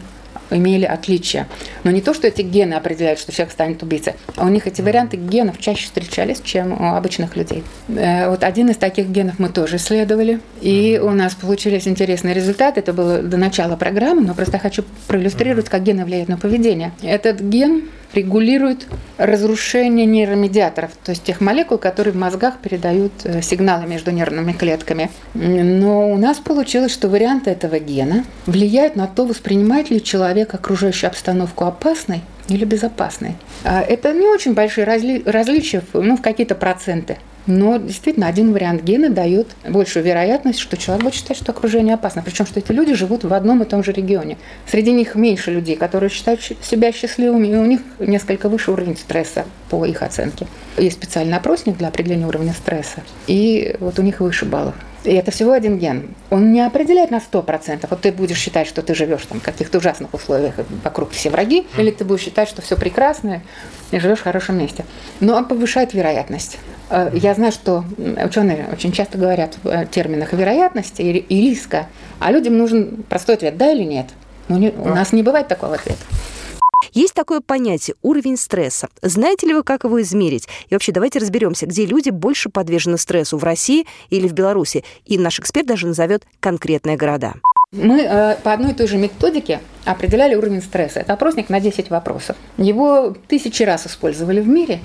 имели 0.50 0.86
отличия. 0.86 1.48
Но 1.84 1.92
не 1.92 2.02
то, 2.02 2.14
что 2.14 2.28
эти 2.28 2.42
гены 2.42 2.74
определяют, 2.74 3.20
что 3.20 3.32
человек 3.32 3.52
станет 3.52 3.84
убийцей, 3.84 4.14
а 4.36 4.46
у 4.46 4.50
них 4.50 4.68
эти 4.68 4.82
варианты 4.82 5.18
генов 5.18 5.60
чаще 5.60 5.86
встречались, 5.86 6.42
чем 6.44 6.74
у 6.74 6.96
обычных 6.96 7.36
людей. 7.36 7.64
Э, 7.90 8.30
вот 8.30 8.44
один 8.44 8.70
из 8.70 8.78
таких 8.78 9.08
генов 9.08 9.40
мы 9.40 9.50
тоже 9.50 9.78
исследовали, 9.78 10.40
и 10.62 11.00
у 11.02 11.12
нас 11.12 11.36
получились 11.36 11.88
интересные 11.88 12.34
результаты. 12.34 12.80
Это 12.80 12.94
было 12.94 13.22
до 13.22 13.38
начала 13.38 13.76
программы, 13.76 14.22
но 14.22 14.34
просто 14.34 14.60
хочу 14.60 14.84
проиллюстрировать, 15.08 15.70
как 15.70 15.84
гены 15.84 16.06
влияют 16.06 16.30
на 16.30 16.38
поведение. 16.38 16.92
Этот 17.02 17.40
ген 17.42 17.84
регулирует 18.14 18.88
разрушение 19.18 20.06
нейромедиаторов, 20.06 20.92
то 21.04 21.12
есть 21.12 21.24
тех 21.24 21.42
молекул, 21.42 21.78
которые 21.78 22.14
в 22.14 22.18
мозгах 22.18 22.58
передают 22.58 23.12
э, 23.24 23.42
сигналы 23.42 23.86
между 23.86 24.12
нервными 24.12 24.52
клетками. 24.52 25.12
Но 25.34 26.12
у 26.12 26.18
нас 26.18 26.38
получилось, 26.38 26.92
что 26.92 27.08
варианты 27.08 27.52
этого 27.52 27.80
гена 27.80 28.26
влияют 28.46 28.96
на 28.96 29.08
то, 29.08 29.26
воспринимает 29.26 29.92
ли 29.92 30.02
человек 30.02 30.39
окружающую 30.44 31.10
обстановку 31.10 31.66
опасной 31.66 32.22
или 32.48 32.66
безопасной. 32.66 33.36
А 33.64 33.82
это 33.82 34.14
не 34.14 34.28
очень 34.28 34.54
большие 34.54 34.86
разли 34.86 35.22
различия, 35.26 35.84
ну, 35.94 36.18
в 36.18 36.22
какие-то 36.22 36.56
проценты. 36.56 37.18
Но 37.50 37.78
действительно, 37.78 38.28
один 38.28 38.54
вариант 38.54 38.84
гена 38.84 39.10
дает 39.10 39.48
большую 39.68 40.04
вероятность, 40.04 40.60
что 40.60 40.78
человек 40.78 41.04
будет 41.04 41.16
считать, 41.16 41.38
что 41.38 41.52
окружение 41.52 41.96
опасно. 41.96 42.22
Причем, 42.22 42.46
что 42.46 42.60
эти 42.60 42.72
люди 42.72 42.94
живут 42.94 43.24
в 43.24 43.34
одном 43.34 43.64
и 43.64 43.66
том 43.66 43.84
же 43.84 43.92
регионе. 43.92 44.38
Среди 44.68 44.92
них 44.92 45.16
меньше 45.16 45.50
людей, 45.50 45.76
которые 45.76 46.12
считают 46.12 46.42
себя 46.62 46.92
счастливыми, 46.92 47.48
и 47.48 47.56
у 47.56 47.66
них 47.66 47.82
несколько 47.98 48.50
выше 48.50 48.72
уровень 48.72 48.96
стресса 48.96 49.46
по 49.72 49.84
их 49.86 50.04
оценке. 50.04 50.46
Есть 50.78 50.98
специальный 50.98 51.38
опросник 51.38 51.78
для 51.78 51.88
определения 51.88 52.28
уровня 52.28 52.54
стресса, 52.54 53.02
и 53.26 53.76
вот 53.80 53.98
у 53.98 54.04
них 54.04 54.20
выше 54.20 54.46
баллов. 54.46 54.76
И 55.04 55.14
это 55.14 55.32
всего 55.32 55.54
один 55.54 55.78
ген. 55.78 56.16
Он 56.30 56.52
не 56.52 56.62
определяет 56.62 57.10
на 57.12 57.18
100%. 57.18 57.88
Вот 57.90 58.02
ты 58.02 58.12
будешь 58.12 58.38
считать, 58.38 58.68
что 58.68 58.82
ты 58.82 58.94
живешь 58.94 59.26
там, 59.26 59.40
в 59.40 59.44
каких-то 59.44 59.78
ужасных 59.78 60.14
условиях, 60.14 60.56
вокруг 60.84 61.12
все 61.12 61.30
враги, 61.30 61.66
или 61.78 61.92
ты 61.92 62.04
будешь 62.04 62.22
считать, 62.22 62.50
что 62.50 62.62
все 62.62 62.76
прекрасно 62.76 63.42
и 63.92 64.00
живешь 64.00 64.20
в 64.20 64.24
хорошем 64.24 64.58
месте. 64.58 64.86
Но 65.20 65.36
он 65.36 65.46
повышает 65.46 65.94
вероятность. 65.94 66.58
Э, 66.90 67.12
я 67.14 67.34
знаю, 67.34 67.52
что 67.52 67.86
ученые 67.98 68.68
очень 68.72 68.92
часто 68.92 69.18
говорят 69.18 69.58
в 69.64 69.86
терминах 69.86 70.34
вероятности 70.34 71.02
и 71.02 71.42
риска, 71.42 71.88
а 72.20 72.32
людям 72.32 72.58
нужен 72.58 73.04
простой 73.08 73.36
ответ 73.36 73.58
«да» 73.58 73.72
или 73.72 73.84
«нет». 73.84 74.08
Но 74.50 74.58
не, 74.58 74.70
у 74.70 74.90
нас 74.90 75.14
не 75.14 75.24
бывает 75.24 75.48
такого 75.48 75.76
ответа. 75.76 76.00
Есть 76.94 77.14
такое 77.14 77.42
понятие– 77.42 77.96
уровень 78.02 78.38
стресса. 78.38 78.90
Знаете 79.02 79.48
ли 79.48 79.54
вы, 79.54 79.64
как 79.64 79.84
его 79.84 80.02
измерить? 80.02 80.48
И 80.70 80.76
вообще 80.76 80.92
давайте 80.92 81.20
разберемся, 81.20 81.66
где 81.66 81.86
люди 81.86 82.10
больше 82.10 82.50
подвержены 82.50 82.98
стрессу– 82.98 83.38
в 83.40 83.44
России 83.44 83.88
или 84.10 84.28
в 84.28 84.34
Беларуси. 84.34 84.84
И 85.06 85.18
наш 85.18 85.40
эксперт 85.40 85.66
даже 85.66 85.88
назовет 85.88 86.24
конкретные 86.40 86.98
города. 86.98 87.34
Мы 87.72 88.02
э, 88.02 88.36
по 88.44 88.54
одной 88.54 88.72
и 88.72 88.74
той 88.74 88.88
же 88.88 88.98
методике 88.98 89.60
определяли 89.86 90.36
уровень 90.36 90.62
стресса. 90.62 91.00
Это 91.02 91.14
опросник 91.14 91.50
на 91.50 91.60
10 91.60 91.90
вопросов. 91.90 92.36
Его 92.58 93.16
тысячи 93.28 93.64
раз 93.64 93.86
использовали 93.86 94.42
в 94.42 94.48
мире. 94.48 94.80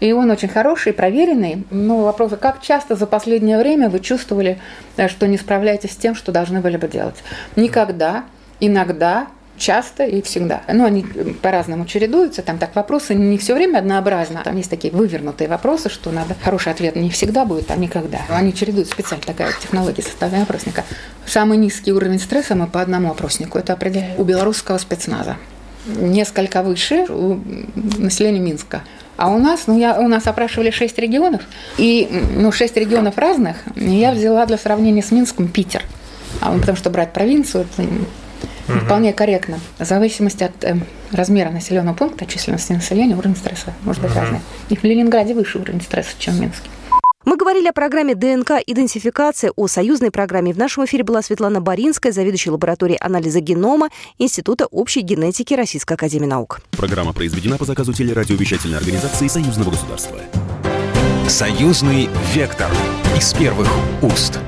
И 0.00 0.12
он 0.12 0.30
очень 0.30 0.48
хороший, 0.48 0.92
проверенный. 0.92 1.64
Но 1.70 2.02
вопрос, 2.02 2.32
как 2.38 2.60
часто 2.60 2.94
за 2.94 3.06
последнее 3.06 3.58
время 3.58 3.88
вы 3.88 4.00
чувствовали, 4.00 4.60
э, 4.96 5.08
что 5.08 5.26
не 5.26 5.38
справляетесь 5.38 5.92
с 5.92 5.96
тем, 5.96 6.14
что 6.14 6.30
должны 6.30 6.60
были 6.60 6.76
бы 6.76 6.88
делать? 6.88 7.16
Никогда, 7.56 8.24
иногда, 8.60 9.28
часто 9.56 10.04
и 10.04 10.22
всегда. 10.22 10.62
Ну, 10.72 10.84
они 10.84 11.02
по-разному 11.42 11.86
чередуются, 11.86 12.42
там 12.42 12.58
так 12.58 12.74
вопросы 12.74 13.14
не 13.14 13.38
все 13.38 13.54
время 13.54 13.78
однообразно. 13.78 14.42
Там 14.44 14.56
есть 14.56 14.70
такие 14.70 14.92
вывернутые 14.92 15.48
вопросы, 15.48 15.88
что 15.88 16.10
надо 16.10 16.34
хороший 16.42 16.72
ответ 16.72 16.96
не 16.96 17.10
всегда 17.10 17.44
будет, 17.44 17.70
а 17.70 17.76
никогда. 17.76 18.20
Они 18.28 18.54
чередуют 18.54 18.88
специально, 18.88 19.24
такая 19.24 19.52
технология 19.60 20.02
составления 20.02 20.44
опросника. 20.44 20.84
Самый 21.26 21.58
низкий 21.58 21.92
уровень 21.92 22.20
стресса 22.20 22.54
мы 22.54 22.66
по 22.66 22.80
одному 22.80 23.10
опроснику 23.10 23.58
это 23.58 23.72
определяем 23.72 24.18
у 24.18 24.24
белорусского 24.24 24.78
спецназа. 24.78 25.36
Несколько 25.86 26.62
выше 26.62 27.06
у 27.08 27.40
населения 27.74 28.40
Минска. 28.40 28.82
А 29.16 29.30
у 29.30 29.38
нас, 29.38 29.66
ну, 29.66 29.78
я, 29.78 29.98
у 29.98 30.08
нас 30.08 30.26
опрашивали 30.26 30.70
шесть 30.70 30.98
регионов, 30.98 31.42
и, 31.78 32.08
ну, 32.36 32.52
шесть 32.52 32.76
регионов 32.76 33.16
разных, 33.16 33.56
я 33.76 34.12
взяла 34.12 34.44
для 34.46 34.58
сравнения 34.58 35.02
с 35.02 35.10
Минском 35.10 35.48
Питер. 35.48 35.82
А, 36.40 36.56
потому 36.58 36.76
что 36.76 36.90
брать 36.90 37.12
провинцию, 37.12 37.64
это 37.64 37.88
угу. 38.68 38.78
вполне 38.80 39.12
корректно. 39.12 39.58
В 39.78 39.84
зависимости 39.84 40.44
от 40.44 40.64
э, 40.64 40.76
размера 41.12 41.50
населенного 41.50 41.94
пункта, 41.94 42.26
численности 42.26 42.72
населения, 42.72 43.16
уровень 43.16 43.36
стресса 43.36 43.72
может 43.82 44.02
быть 44.02 44.12
угу. 44.12 44.20
разный. 44.20 44.40
И 44.68 44.76
в 44.76 44.84
Ленинграде 44.84 45.34
выше 45.34 45.58
уровень 45.58 45.80
стресса, 45.80 46.10
чем 46.18 46.34
в 46.34 46.40
Минске. 46.40 46.68
Мы 47.26 47.36
говорили 47.36 47.66
о 47.66 47.72
программе 47.72 48.14
ДНК-идентификация, 48.14 49.50
о 49.56 49.66
союзной 49.66 50.12
программе. 50.12 50.52
В 50.52 50.58
нашем 50.58 50.84
эфире 50.84 51.02
была 51.02 51.22
Светлана 51.22 51.60
Боринская, 51.60 52.12
заведующая 52.12 52.52
лабораторией 52.52 52.98
анализа 52.98 53.40
генома 53.40 53.88
Института 54.18 54.66
общей 54.66 55.00
генетики 55.00 55.52
Российской 55.52 55.94
Академии 55.94 56.26
Наук. 56.26 56.60
Программа 56.70 57.12
произведена 57.12 57.58
по 57.58 57.64
заказу 57.64 57.92
телерадиовещательной 57.92 58.78
организации 58.78 59.26
Союзного 59.26 59.70
государства. 59.70 60.20
Союзный 61.26 62.08
вектор 62.32 62.70
из 63.16 63.34
первых 63.34 63.68
уст. 64.02 64.38